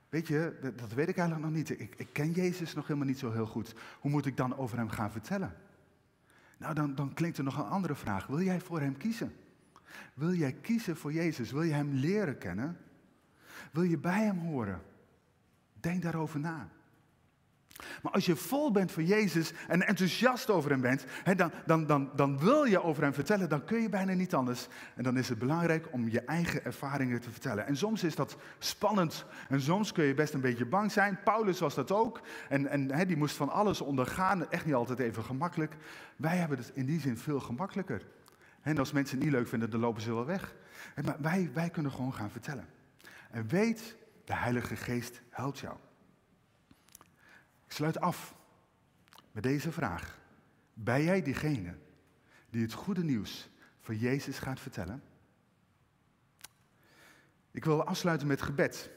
weet 0.09 0.27
je, 0.27 0.59
dat, 0.77 0.93
weet 0.93 1.09
ik 1.09 1.17
eigenlijk 1.17 1.49
nog 1.49 1.57
niet. 1.57 1.71
Ik, 1.81 1.95
ik, 1.97 2.09
ken 2.13 2.33
Jezus 2.33 2.75
nog 2.75 2.87
helemaal 2.87 3.09
niet 3.09 3.19
zo 3.19 3.33
heel 3.33 3.47
goed. 3.47 3.75
Hoe 4.01 4.11
moet 4.11 4.27
ik 4.27 4.37
dan 4.37 4.57
over 4.57 4.79
hem 4.79 4.89
gaan 4.89 5.11
vertellen? 5.11 5.55
Nou, 6.59 6.75
dan, 6.75 6.95
dan 6.95 7.15
klinkt 7.15 7.39
er 7.39 7.45
nog 7.45 7.59
een 7.59 7.65
andere 7.65 7.95
vraag. 7.95 8.27
Wil 8.27 8.41
jij 8.41 8.61
voor 8.61 8.81
hem 8.81 8.97
kiezen? 8.97 9.33
Wil 10.15 10.33
jij 10.33 10.53
kiezen 10.53 10.97
voor 10.97 11.13
Jezus? 11.13 11.51
Wil 11.51 11.63
je 11.63 11.73
hem 11.73 11.93
leren 11.93 12.39
kennen? 12.39 12.77
Wil 13.73 13.83
je 13.83 13.99
bij 13.99 14.25
hem 14.25 14.39
horen? 14.39 14.83
Denk 15.73 16.03
daarover 16.03 16.41
na. 16.41 16.69
Maar 18.03 18.13
als 18.13 18.27
je 18.27 18.37
vol 18.37 18.71
bent 18.71 18.93
van 18.93 19.05
Jezus 19.05 19.53
en 19.69 19.87
enthousiast 19.87 20.51
over 20.51 20.71
hem 20.71 20.81
bent, 20.81 21.05
hè, 21.23 21.35
dan, 21.35 21.51
dan, 21.67 21.87
dan, 21.87 22.11
dan 22.15 22.39
wil 22.39 22.65
je 22.65 22.83
over 22.83 23.03
hem 23.03 23.15
vertellen, 23.15 23.49
dan 23.49 23.65
kun 23.65 23.81
je 23.81 23.89
bijna 23.89 24.13
niet 24.13 24.35
anders. 24.35 24.69
En 24.95 25.03
dan 25.03 25.17
is 25.17 25.29
het 25.29 25.39
belangrijk 25.39 25.87
om 25.91 26.09
je 26.09 26.21
eigen 26.21 26.65
ervaringen 26.65 27.21
te 27.21 27.31
vertellen. 27.31 27.67
En 27.67 27.77
soms 27.77 28.05
is 28.05 28.15
dat 28.15 28.37
spannend 28.59 29.25
en 29.49 29.61
soms 29.61 29.93
kun 29.93 30.05
je 30.05 30.15
best 30.15 30.35
een 30.35 30.41
beetje 30.41 30.67
bang 30.67 30.93
zijn. 30.93 31.19
Paulus 31.25 31.61
was 31.61 31.75
dat 31.75 31.93
ook 31.93 32.21
en, 32.49 32.67
en 32.67 32.93
hè, 32.93 33.07
die 33.07 33.17
moest 33.17 33.37
van 33.37 33.49
alles 33.49 33.81
ondergaan, 33.81 34.51
echt 34.51 34.65
niet 34.65 34.75
altijd 34.75 34.99
even 34.99 35.25
gemakkelijk. 35.25 35.77
Wij 36.17 36.37
hebben 36.37 36.59
het 36.59 36.71
in 36.75 36.87
die 36.87 37.01
zin 37.01 37.17
veel 37.17 37.41
gemakkelijker. 37.41 38.03
En 38.63 38.79
als 38.79 38.93
mensen 38.93 39.17
het 39.17 39.25
niet 39.25 39.35
leuk 39.35 39.49
vinden, 39.49 39.71
dan 39.71 39.81
lopen 39.81 40.03
ze 40.03 40.15
wel 40.15 40.27
weg. 40.27 40.55
Maar 41.05 41.17
wij, 41.21 41.51
wij 41.55 41.71
kunnen 41.71 41.93
gewoon 41.93 42.15
gaan 42.15 42.31
vertellen. 42.31 42.67
En 43.31 43.49
weet, 43.49 43.97
de 44.25 44.35
Heilige 44.35 44.77
Geest 44.77 45.21
helpt 45.31 45.59
jou. 45.59 45.77
Ik 47.71 47.77
sluit 47.77 48.01
af 48.01 48.35
met 49.33 49.43
deze 49.43 49.73
vraag. 49.73 50.19
Ben 50.75 51.03
jij 51.03 51.23
diegene 51.23 51.75
die 52.51 52.63
het 52.63 52.73
goede 52.73 53.05
nieuws 53.05 53.51
van 53.81 53.97
Jezus 53.97 54.39
gaat 54.39 54.61
vertellen? 54.61 55.03
Ik 57.51 57.65
wil 57.65 57.85
afsluiten 57.85 58.27
met 58.27 58.43
gebed. 58.43 58.91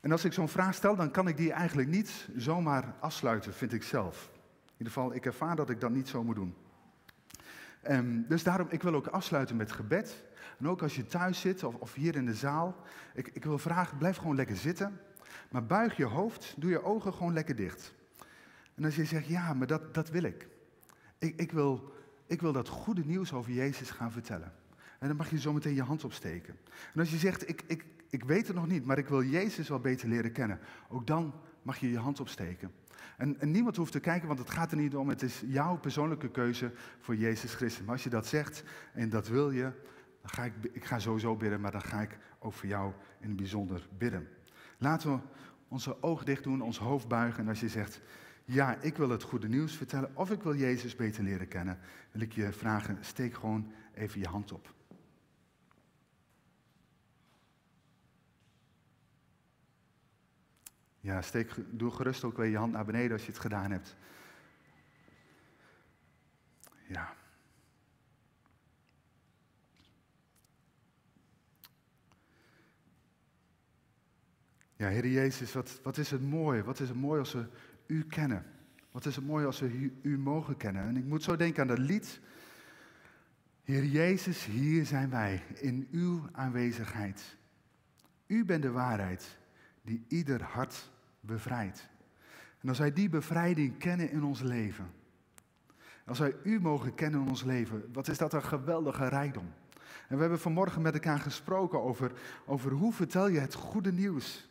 En 0.00 0.12
als 0.12 0.24
ik 0.24 0.32
zo'n 0.32 0.48
vraag 0.48 0.74
stel, 0.74 0.96
dan 0.96 1.10
kan 1.10 1.28
ik 1.28 1.36
die 1.36 1.52
eigenlijk 1.52 1.88
niet 1.88 2.28
zomaar 2.36 2.94
afsluiten, 3.00 3.54
vind 3.54 3.72
ik 3.72 3.82
zelf. 3.82 4.30
In 4.64 4.72
ieder 4.76 4.92
geval, 4.92 5.14
ik 5.14 5.26
ervaar 5.26 5.56
dat 5.56 5.70
ik 5.70 5.80
dat 5.80 5.90
niet 5.90 6.08
zo 6.08 6.24
moet 6.24 6.34
doen. 6.34 6.54
Um, 7.90 8.24
dus 8.28 8.42
daarom, 8.42 8.66
ik 8.70 8.82
wil 8.82 8.94
ook 8.94 9.06
afsluiten 9.06 9.56
met 9.56 9.72
gebed. 9.72 10.24
En 10.58 10.68
ook 10.68 10.82
als 10.82 10.96
je 10.96 11.06
thuis 11.06 11.40
zit 11.40 11.64
of, 11.64 11.74
of 11.74 11.94
hier 11.94 12.16
in 12.16 12.26
de 12.26 12.34
zaal, 12.34 12.76
ik, 13.14 13.30
ik 13.32 13.44
wil 13.44 13.58
vragen, 13.58 13.98
blijf 13.98 14.16
gewoon 14.16 14.36
lekker 14.36 14.56
zitten. 14.56 15.00
Maar 15.50 15.66
buig 15.66 15.96
je 15.96 16.04
hoofd, 16.04 16.54
doe 16.56 16.70
je 16.70 16.82
ogen 16.82 17.12
gewoon 17.12 17.32
lekker 17.32 17.56
dicht. 17.56 17.94
En 18.74 18.84
als 18.84 18.96
je 18.96 19.04
zegt, 19.04 19.26
ja, 19.26 19.54
maar 19.54 19.66
dat, 19.66 19.94
dat 19.94 20.10
wil 20.10 20.22
ik. 20.22 20.48
Ik, 21.18 21.40
ik, 21.40 21.52
wil. 21.52 21.92
ik 22.26 22.40
wil 22.40 22.52
dat 22.52 22.68
goede 22.68 23.04
nieuws 23.04 23.32
over 23.32 23.52
Jezus 23.52 23.90
gaan 23.90 24.12
vertellen. 24.12 24.52
En 24.98 25.08
dan 25.08 25.16
mag 25.16 25.30
je 25.30 25.38
zometeen 25.38 25.74
je 25.74 25.82
hand 25.82 26.04
opsteken. 26.04 26.56
En 26.94 27.00
als 27.00 27.10
je 27.10 27.16
zegt, 27.16 27.48
ik, 27.48 27.62
ik, 27.66 27.84
ik 28.10 28.24
weet 28.24 28.46
het 28.46 28.56
nog 28.56 28.66
niet, 28.66 28.84
maar 28.84 28.98
ik 28.98 29.08
wil 29.08 29.22
Jezus 29.22 29.68
wel 29.68 29.80
beter 29.80 30.08
leren 30.08 30.32
kennen. 30.32 30.58
Ook 30.88 31.06
dan 31.06 31.34
mag 31.62 31.78
je 31.78 31.90
je 31.90 31.98
hand 31.98 32.20
opsteken. 32.20 32.72
En, 33.16 33.40
en, 33.40 33.50
niemand 33.50 33.76
hoeft 33.76 33.92
te 33.92 34.00
kijken, 34.00 34.26
want 34.26 34.38
het 34.38 34.50
gaat 34.50 34.70
er 34.70 34.76
niet 34.76 34.96
om. 34.96 35.08
Het 35.08 35.22
is 35.22 35.42
jouw 35.46 35.76
persoonlijke 35.78 36.30
keuze 36.30 36.72
voor 37.00 37.16
Jezus 37.16 37.54
Christus. 37.54 37.84
Maar 37.84 37.94
als 37.94 38.04
je 38.04 38.10
dat 38.10 38.26
zegt 38.26 38.64
en 38.92 39.08
dat 39.08 39.28
wil 39.28 39.50
je, 39.50 39.72
dan 40.20 40.30
ga 40.30 40.44
ik, 40.44 40.52
ik 40.72 40.84
ga 40.84 40.98
sowieso 40.98 41.36
bidden, 41.36 41.60
maar 41.60 41.72
dan 41.72 41.82
ga 41.82 42.00
ik 42.00 42.18
ook 42.38 42.52
voor 42.52 42.68
jou 42.68 42.92
in 43.20 43.28
het 43.28 43.36
bijzonder 43.36 43.88
bidden. 43.98 44.28
Laten 44.78 45.12
we 45.12 45.20
onze 45.68 46.02
ogen 46.02 46.26
dicht 46.26 46.42
doen, 46.42 46.60
ons 46.60 46.78
hoofd 46.78 47.08
buigen. 47.08 47.42
En 47.42 47.48
als 47.48 47.60
je 47.60 47.68
zegt, 47.68 48.00
ja, 48.44 48.76
ik 48.80 48.96
wil 48.96 49.10
het 49.10 49.22
goede 49.22 49.48
nieuws 49.48 49.76
vertellen 49.76 50.16
of 50.16 50.30
ik 50.30 50.42
wil 50.42 50.54
Jezus 50.54 50.96
beter 50.96 51.22
leren 51.22 51.48
kennen, 51.48 51.78
wil 52.10 52.22
ik 52.22 52.32
je 52.32 52.52
vragen, 52.52 52.98
steek 53.00 53.34
gewoon 53.34 53.72
even 53.94 54.20
je 54.20 54.28
hand 54.28 54.52
op. 54.52 54.74
Ja, 61.00 61.22
steek, 61.22 61.54
doe 61.70 61.90
gerust 61.90 62.24
ook 62.24 62.36
weer 62.36 62.46
je 62.46 62.56
hand 62.56 62.72
naar 62.72 62.84
beneden 62.84 63.12
als 63.12 63.22
je 63.24 63.30
het 63.32 63.40
gedaan 63.40 63.70
hebt. 63.70 63.96
Ja. 66.88 67.15
Ja, 74.76 74.88
Heer 74.88 75.06
Jezus, 75.06 75.52
wat, 75.52 75.80
wat 75.82 75.98
is 75.98 76.10
het 76.10 76.22
mooi. 76.22 76.62
Wat 76.62 76.80
is 76.80 76.88
het 76.88 77.00
mooi 77.00 77.18
als 77.18 77.32
we 77.32 77.46
U 77.86 78.04
kennen. 78.04 78.44
Wat 78.90 79.06
is 79.06 79.16
het 79.16 79.26
mooi 79.26 79.46
als 79.46 79.60
we 79.60 79.90
U, 80.02 80.18
mogen 80.18 80.56
kennen. 80.56 80.82
En 80.82 80.96
ik 80.96 81.04
moet 81.04 81.22
zo 81.22 81.36
denken 81.36 81.62
aan 81.62 81.68
dat 81.68 81.78
lied. 81.78 82.20
Heer 83.64 83.84
Jezus, 83.84 84.44
hier 84.44 84.86
zijn 84.86 85.10
wij 85.10 85.42
in 85.54 85.88
Uw 85.90 86.28
aanwezigheid. 86.32 87.36
U 88.26 88.44
bent 88.44 88.62
de 88.62 88.70
waarheid 88.70 89.38
die 89.82 90.04
ieder 90.08 90.42
hart 90.42 90.90
bevrijdt. 91.20 91.88
En 92.60 92.68
als 92.68 92.78
wij 92.78 92.92
die 92.92 93.08
bevrijding 93.08 93.78
kennen 93.78 94.10
in 94.10 94.22
ons 94.22 94.40
leven, 94.40 94.90
als 96.04 96.18
wij 96.18 96.34
U 96.42 96.60
mogen 96.60 96.94
kennen 96.94 97.20
in 97.20 97.28
ons 97.28 97.42
leven, 97.42 97.88
wat 97.92 98.08
is 98.08 98.18
dat 98.18 98.32
een 98.32 98.42
geweldige 98.42 99.08
rijkdom. 99.08 99.52
En 100.08 100.14
we 100.14 100.20
hebben 100.20 100.40
vanmorgen 100.40 100.82
met 100.82 100.94
elkaar 100.94 101.18
gesproken 101.18 101.82
over, 101.82 102.12
over 102.46 102.72
hoe 102.72 102.92
vertel 102.92 103.28
je 103.28 103.38
het 103.38 103.54
goede 103.54 103.92
nieuws. 103.92 104.48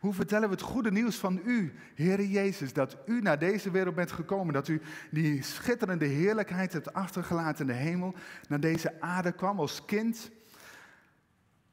Hoe 0.00 0.14
vertellen 0.14 0.48
we 0.48 0.54
het 0.54 0.64
goede 0.64 0.90
nieuws 0.90 1.16
van 1.16 1.40
u, 1.44 1.72
Heere 1.94 2.30
Jezus, 2.30 2.72
dat 2.72 2.96
u 3.06 3.20
naar 3.20 3.38
deze 3.38 3.70
wereld 3.70 3.94
bent 3.94 4.12
gekomen, 4.12 4.54
dat 4.54 4.68
u 4.68 4.80
die 5.10 5.42
schitterende 5.42 6.06
heerlijkheid 6.06 6.72
hebt 6.72 6.92
achtergelaten 6.92 7.68
in 7.68 7.76
de 7.76 7.78
hemel, 7.78 8.14
naar 8.48 8.60
deze 8.60 9.00
aarde 9.00 9.32
kwam 9.32 9.58
als 9.58 9.84
kind, 9.84 10.30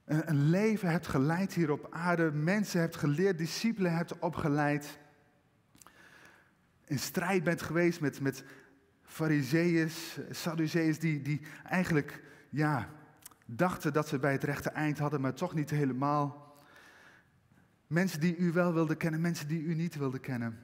een 0.05 0.49
leven 0.49 0.89
hebt 0.89 1.07
geleid 1.07 1.53
hier 1.53 1.71
op 1.71 1.87
aarde, 1.89 2.31
mensen 2.31 2.79
hebt 2.79 2.95
geleerd, 2.95 3.37
discipelen 3.37 3.95
hebt 3.95 4.19
opgeleid, 4.19 4.99
in 6.85 6.99
strijd 6.99 7.43
bent 7.43 7.61
geweest 7.61 8.01
met, 8.01 8.21
met 8.21 8.43
fariseeën, 9.03 9.89
sadduceeërs, 10.29 10.99
die, 10.99 11.21
die 11.21 11.41
eigenlijk 11.63 12.23
ja, 12.49 12.89
dachten 13.45 13.93
dat 13.93 14.07
ze 14.07 14.19
bij 14.19 14.31
het 14.31 14.43
rechte 14.43 14.69
eind 14.69 14.97
hadden, 14.97 15.21
maar 15.21 15.33
toch 15.33 15.53
niet 15.53 15.69
helemaal. 15.69 16.44
Mensen 17.87 18.19
die 18.19 18.37
u 18.37 18.51
wel 18.51 18.73
wilden 18.73 18.97
kennen, 18.97 19.21
mensen 19.21 19.47
die 19.47 19.61
u 19.61 19.73
niet 19.73 19.95
wilden 19.95 20.19
kennen. 20.19 20.59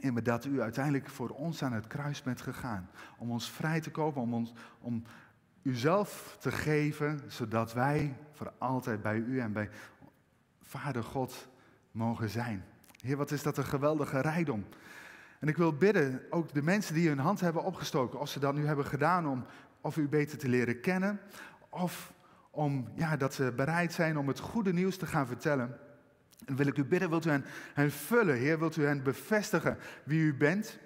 En 0.00 0.14
dat 0.14 0.44
u 0.44 0.60
uiteindelijk 0.60 1.08
voor 1.08 1.28
ons 1.28 1.62
aan 1.62 1.72
het 1.72 1.86
kruis 1.86 2.22
bent 2.22 2.40
gegaan. 2.40 2.90
Om 3.18 3.30
ons 3.30 3.50
vrij 3.50 3.80
te 3.80 3.90
kopen, 3.90 4.22
om, 4.22 4.34
ons, 4.34 4.52
om 4.80 5.02
uzelf 5.62 6.36
te 6.40 6.52
geven, 6.52 7.20
zodat 7.26 7.72
wij 7.72 8.16
voor 8.32 8.52
altijd 8.58 9.02
bij 9.02 9.16
u 9.16 9.40
en 9.40 9.52
bij 9.52 9.70
Vader 10.62 11.02
God 11.02 11.48
mogen 11.90 12.28
zijn. 12.28 12.64
Heer, 13.00 13.16
wat 13.16 13.30
is 13.30 13.42
dat 13.42 13.58
een 13.58 13.64
geweldige 13.64 14.20
rijkdom. 14.20 14.64
En 15.40 15.48
ik 15.48 15.56
wil 15.56 15.76
bidden, 15.76 16.22
ook 16.30 16.52
de 16.52 16.62
mensen 16.62 16.94
die 16.94 17.08
hun 17.08 17.18
hand 17.18 17.40
hebben 17.40 17.64
opgestoken, 17.64 18.20
of 18.20 18.28
ze 18.28 18.40
dat 18.40 18.54
nu 18.54 18.66
hebben 18.66 18.86
gedaan 18.86 19.26
om 19.26 19.44
of 19.80 19.96
u 19.96 20.08
beter 20.08 20.38
te 20.38 20.48
leren 20.48 20.80
kennen, 20.80 21.20
of 21.68 22.12
om, 22.50 22.88
ja, 22.94 23.16
dat 23.16 23.34
ze 23.34 23.52
bereid 23.56 23.92
zijn 23.92 24.18
om 24.18 24.28
het 24.28 24.38
goede 24.38 24.72
nieuws 24.72 24.96
te 24.96 25.06
gaan 25.06 25.26
vertellen. 25.26 25.78
En 26.46 26.56
wil 26.56 26.66
ik 26.66 26.76
u 26.76 26.84
bidden, 26.84 27.08
wilt 27.08 27.26
u 27.26 27.30
hen, 27.30 27.44
hen 27.74 27.90
vullen, 27.90 28.36
Heer, 28.36 28.58
wilt 28.58 28.76
u 28.76 28.84
hen 28.84 29.02
bevestigen 29.02 29.76
wie 30.04 30.20
u 30.20 30.34
bent? 30.34 30.78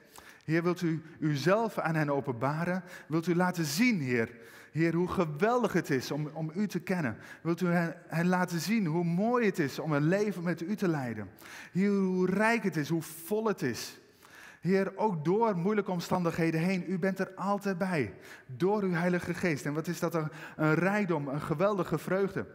Heer, 0.44 0.62
wilt 0.62 0.82
u 0.82 1.02
uzelf 1.18 1.78
aan 1.78 1.94
hen 1.94 2.10
openbaren? 2.10 2.82
Wilt 3.06 3.26
u 3.26 3.34
laten 3.34 3.64
zien, 3.64 4.00
Heer, 4.00 4.30
Heer, 4.72 4.94
hoe 4.94 5.08
geweldig 5.08 5.72
het 5.72 5.90
is 5.90 6.10
om, 6.10 6.30
om 6.32 6.50
u 6.54 6.66
te 6.66 6.80
kennen? 6.80 7.16
Wilt 7.42 7.60
u 7.60 7.66
hen, 7.66 7.94
hen, 8.06 8.26
laten 8.26 8.60
zien 8.60 8.86
hoe 8.86 9.04
mooi 9.04 9.46
het 9.46 9.58
is 9.58 9.78
om 9.78 9.92
een 9.92 10.08
leven 10.08 10.42
met 10.42 10.60
u 10.60 10.76
te 10.76 10.88
leiden? 10.88 11.30
Heer, 11.72 11.90
hoe 11.90 12.26
rijk 12.26 12.62
het 12.62 12.76
is, 12.76 12.88
hoe 12.88 13.02
vol 13.02 13.46
het 13.46 13.62
is. 13.62 14.00
Heer, 14.60 14.92
ook 14.96 15.24
door 15.24 15.56
moeilijke 15.56 15.90
omstandigheden 15.90 16.60
heen, 16.60 16.84
u 16.88 16.98
bent 16.98 17.18
er 17.18 17.34
altijd 17.34 17.78
bij. 17.78 18.14
Door 18.46 18.82
uw 18.82 18.92
Heilige 18.92 19.34
Geest. 19.34 19.66
En 19.66 19.74
wat 19.74 19.86
is 19.86 20.00
dat 20.00 20.14
een, 20.14 20.28
een 20.56 20.74
rijkdom, 20.74 21.28
een 21.28 21.40
geweldige 21.40 21.98
vreugde. 21.98 22.46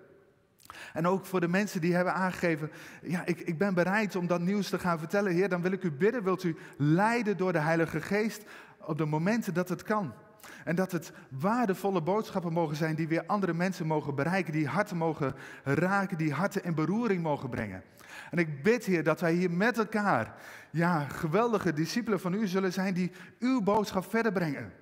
En 0.93 1.07
ook 1.07 1.25
voor 1.25 1.39
de 1.39 1.47
mensen 1.47 1.81
die 1.81 1.95
hebben 1.95 2.13
aangegeven, 2.13 2.71
ja, 3.01 3.25
ik, 3.25 3.39
ik 3.39 3.57
ben 3.57 3.73
bereid 3.73 4.15
om 4.15 4.27
dat 4.27 4.41
nieuws 4.41 4.69
te 4.69 4.79
gaan 4.79 4.99
vertellen. 4.99 5.31
Heer, 5.31 5.49
dan 5.49 5.61
wil 5.61 5.71
ik 5.71 5.83
u 5.83 5.91
bidden, 5.91 6.23
wilt 6.23 6.43
u 6.43 6.55
leiden 6.77 7.37
door 7.37 7.53
de 7.53 7.59
Heilige 7.59 8.01
Geest 8.01 8.43
op 8.77 8.97
de 8.97 9.05
momenten 9.05 9.53
dat 9.53 9.69
het 9.69 9.83
kan. 9.83 10.13
En 10.63 10.75
dat 10.75 10.91
het 10.91 11.11
waardevolle 11.29 12.01
boodschappen 12.01 12.53
mogen 12.53 12.75
zijn 12.75 12.95
die 12.95 13.07
weer 13.07 13.25
andere 13.25 13.53
mensen 13.53 13.87
mogen 13.87 14.15
bereiken, 14.15 14.53
die 14.53 14.67
harten 14.67 14.97
mogen 14.97 15.35
raken, 15.63 16.17
die 16.17 16.33
harten 16.33 16.63
in 16.63 16.75
beroering 16.75 17.23
mogen 17.23 17.49
brengen. 17.49 17.83
En 18.31 18.37
ik 18.37 18.63
bid, 18.63 18.85
Heer, 18.85 19.03
dat 19.03 19.21
wij 19.21 19.33
hier 19.33 19.51
met 19.51 19.77
elkaar, 19.77 20.35
ja, 20.71 20.99
geweldige 20.99 21.73
discipelen 21.73 22.19
van 22.19 22.33
u 22.33 22.47
zullen 22.47 22.73
zijn 22.73 22.93
die 22.93 23.11
uw 23.39 23.61
boodschap 23.61 24.09
verder 24.09 24.31
brengen. 24.31 24.73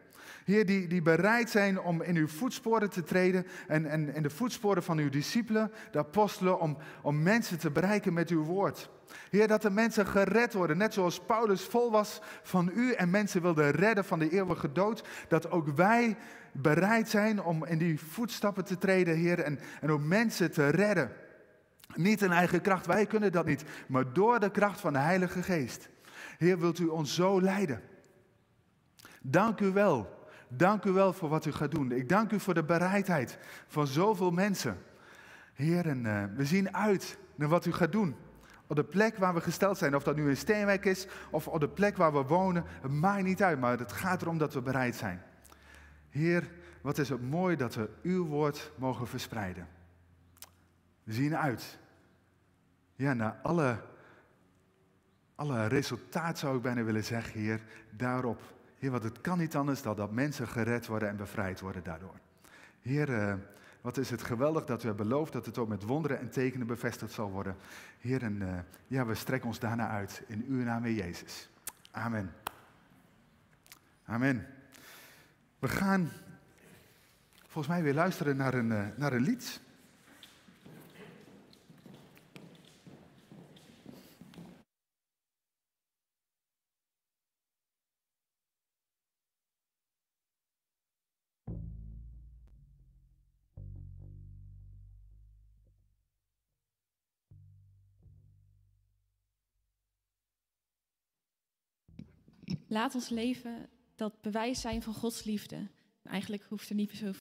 Heer, 0.45 0.65
die, 0.65 0.87
die 0.87 1.01
bereid 1.01 1.49
zijn 1.49 1.79
om 1.79 2.01
in 2.01 2.15
uw 2.15 2.27
voetsporen 2.27 2.89
te 2.89 3.03
treden 3.03 3.47
en, 3.67 4.13
en 4.13 4.23
de 4.23 4.29
voetsporen 4.29 4.83
van 4.83 4.97
uw 4.97 5.09
discipelen, 5.09 5.71
de 5.91 5.97
apostelen, 5.97 6.59
om, 6.59 6.77
om 7.01 7.23
mensen 7.23 7.59
te 7.59 7.71
bereiken 7.71 8.13
met 8.13 8.29
uw 8.29 8.43
woord. 8.43 8.89
Heer, 9.29 9.47
dat 9.47 9.61
de 9.61 9.69
mensen 9.69 10.05
gered 10.05 10.53
worden, 10.53 10.77
net 10.77 10.93
zoals 10.93 11.19
Paulus 11.19 11.63
vol 11.63 11.91
was 11.91 12.21
van 12.43 12.71
u 12.73 12.91
en 12.91 13.09
mensen 13.09 13.41
wilde 13.41 13.69
redden 13.69 14.05
van 14.05 14.19
de 14.19 14.29
eeuwige 14.29 14.71
dood, 14.71 15.03
dat 15.27 15.51
ook 15.51 15.67
wij 15.67 16.17
bereid 16.51 17.09
zijn 17.09 17.43
om 17.43 17.65
in 17.65 17.77
die 17.77 17.99
voetstappen 17.99 18.65
te 18.65 18.77
treden, 18.77 19.15
Heer, 19.15 19.39
en, 19.39 19.59
en 19.81 19.91
om 19.91 20.07
mensen 20.07 20.51
te 20.51 20.67
redden. 20.67 21.11
Niet 21.95 22.21
in 22.21 22.31
eigen 22.31 22.61
kracht, 22.61 22.85
wij 22.85 23.05
kunnen 23.05 23.31
dat 23.31 23.45
niet, 23.45 23.63
maar 23.87 24.13
door 24.13 24.39
de 24.39 24.51
kracht 24.51 24.79
van 24.79 24.93
de 24.93 24.99
Heilige 24.99 25.43
Geest. 25.43 25.89
Heer, 26.37 26.59
wilt 26.59 26.79
u 26.79 26.87
ons 26.87 27.15
zo 27.15 27.41
leiden. 27.41 27.81
Dank 29.21 29.59
u 29.59 29.71
wel. 29.71 30.20
Dank 30.53 30.85
u 30.85 30.91
wel 30.91 31.13
voor 31.13 31.29
wat 31.29 31.45
u 31.45 31.51
gaat 31.51 31.71
doen. 31.71 31.91
Ik 31.91 32.09
dank 32.09 32.31
u 32.31 32.39
voor 32.39 32.53
de 32.53 32.63
bereidheid 32.63 33.37
van 33.67 33.87
zoveel 33.87 34.31
mensen. 34.31 34.77
Heer, 35.53 35.87
en, 35.87 36.05
uh, 36.05 36.23
we 36.35 36.45
zien 36.45 36.75
uit 36.75 37.17
naar 37.35 37.47
wat 37.47 37.65
u 37.65 37.71
gaat 37.71 37.91
doen. 37.91 38.15
Op 38.67 38.75
de 38.75 38.83
plek 38.83 39.17
waar 39.17 39.33
we 39.33 39.41
gesteld 39.41 39.77
zijn, 39.77 39.95
of 39.95 40.03
dat 40.03 40.15
nu 40.15 40.29
een 40.29 40.37
Steenwijk 40.37 40.85
is 40.85 41.07
of 41.29 41.47
op 41.47 41.59
de 41.59 41.69
plek 41.69 41.97
waar 41.97 42.13
we 42.13 42.23
wonen, 42.23 42.63
het 42.81 42.91
maakt 42.91 43.23
niet 43.23 43.43
uit, 43.43 43.59
maar 43.59 43.79
het 43.79 43.91
gaat 43.91 44.21
erom 44.21 44.37
dat 44.37 44.53
we 44.53 44.61
bereid 44.61 44.95
zijn. 44.95 45.21
Heer, 46.09 46.51
wat 46.81 46.97
is 46.97 47.09
het 47.09 47.29
mooi 47.29 47.55
dat 47.55 47.75
we 47.75 47.89
uw 48.03 48.25
woord 48.25 48.71
mogen 48.75 49.07
verspreiden. 49.07 49.67
We 51.03 51.13
zien 51.13 51.37
uit. 51.37 51.79
Ja, 52.95 53.13
naar 53.13 53.39
alle, 53.43 53.81
alle 55.35 55.67
resultaat 55.67 56.39
zou 56.39 56.55
ik 56.55 56.61
bijna 56.61 56.83
willen 56.83 57.03
zeggen, 57.03 57.39
Heer, 57.39 57.61
daarop. 57.89 58.41
Heer, 58.81 58.91
want 58.91 59.03
het 59.03 59.21
kan 59.21 59.37
niet 59.37 59.55
anders 59.55 59.81
dan 59.81 59.95
dat 59.95 60.11
mensen 60.11 60.47
gered 60.47 60.87
worden 60.87 61.09
en 61.09 61.15
bevrijd 61.15 61.59
worden 61.59 61.83
daardoor. 61.83 62.15
Heer, 62.81 63.09
uh, 63.09 63.33
wat 63.81 63.97
is 63.97 64.09
het 64.09 64.23
geweldig 64.23 64.65
dat 64.65 64.83
u 64.83 64.85
hebt 64.85 64.97
beloofd 64.97 65.33
dat 65.33 65.45
het 65.45 65.57
ook 65.57 65.67
met 65.67 65.83
wonderen 65.83 66.19
en 66.19 66.29
tekenen 66.29 66.67
bevestigd 66.67 67.11
zal 67.11 67.31
worden. 67.31 67.55
Heer, 67.99 68.23
en 68.23 68.41
uh, 68.41 68.59
ja, 68.87 69.05
we 69.05 69.15
strekken 69.15 69.47
ons 69.47 69.59
daarna 69.59 69.89
uit 69.89 70.23
in 70.27 70.45
uw 70.47 70.63
naam, 70.63 70.83
Heer 70.83 70.93
Jezus. 70.93 71.49
Amen. 71.91 72.33
Amen. 74.05 74.47
We 75.59 75.67
gaan 75.67 76.11
volgens 77.41 77.67
mij 77.67 77.83
weer 77.83 77.93
luisteren 77.93 78.37
naar 78.37 78.53
een, 78.53 78.71
uh, 78.71 78.85
naar 78.95 79.13
een 79.13 79.23
lied. 79.23 79.61
Laat 102.71 102.95
ons 102.95 103.09
leven 103.09 103.69
dat 103.95 104.21
bewijs 104.21 104.61
zijn 104.61 104.81
van 104.81 104.93
Gods 104.93 105.23
liefde. 105.23 105.67
Eigenlijk 106.03 106.43
hoeft 106.43 106.69
er 106.69 106.75
niet 106.75 106.91
zo 106.91 107.13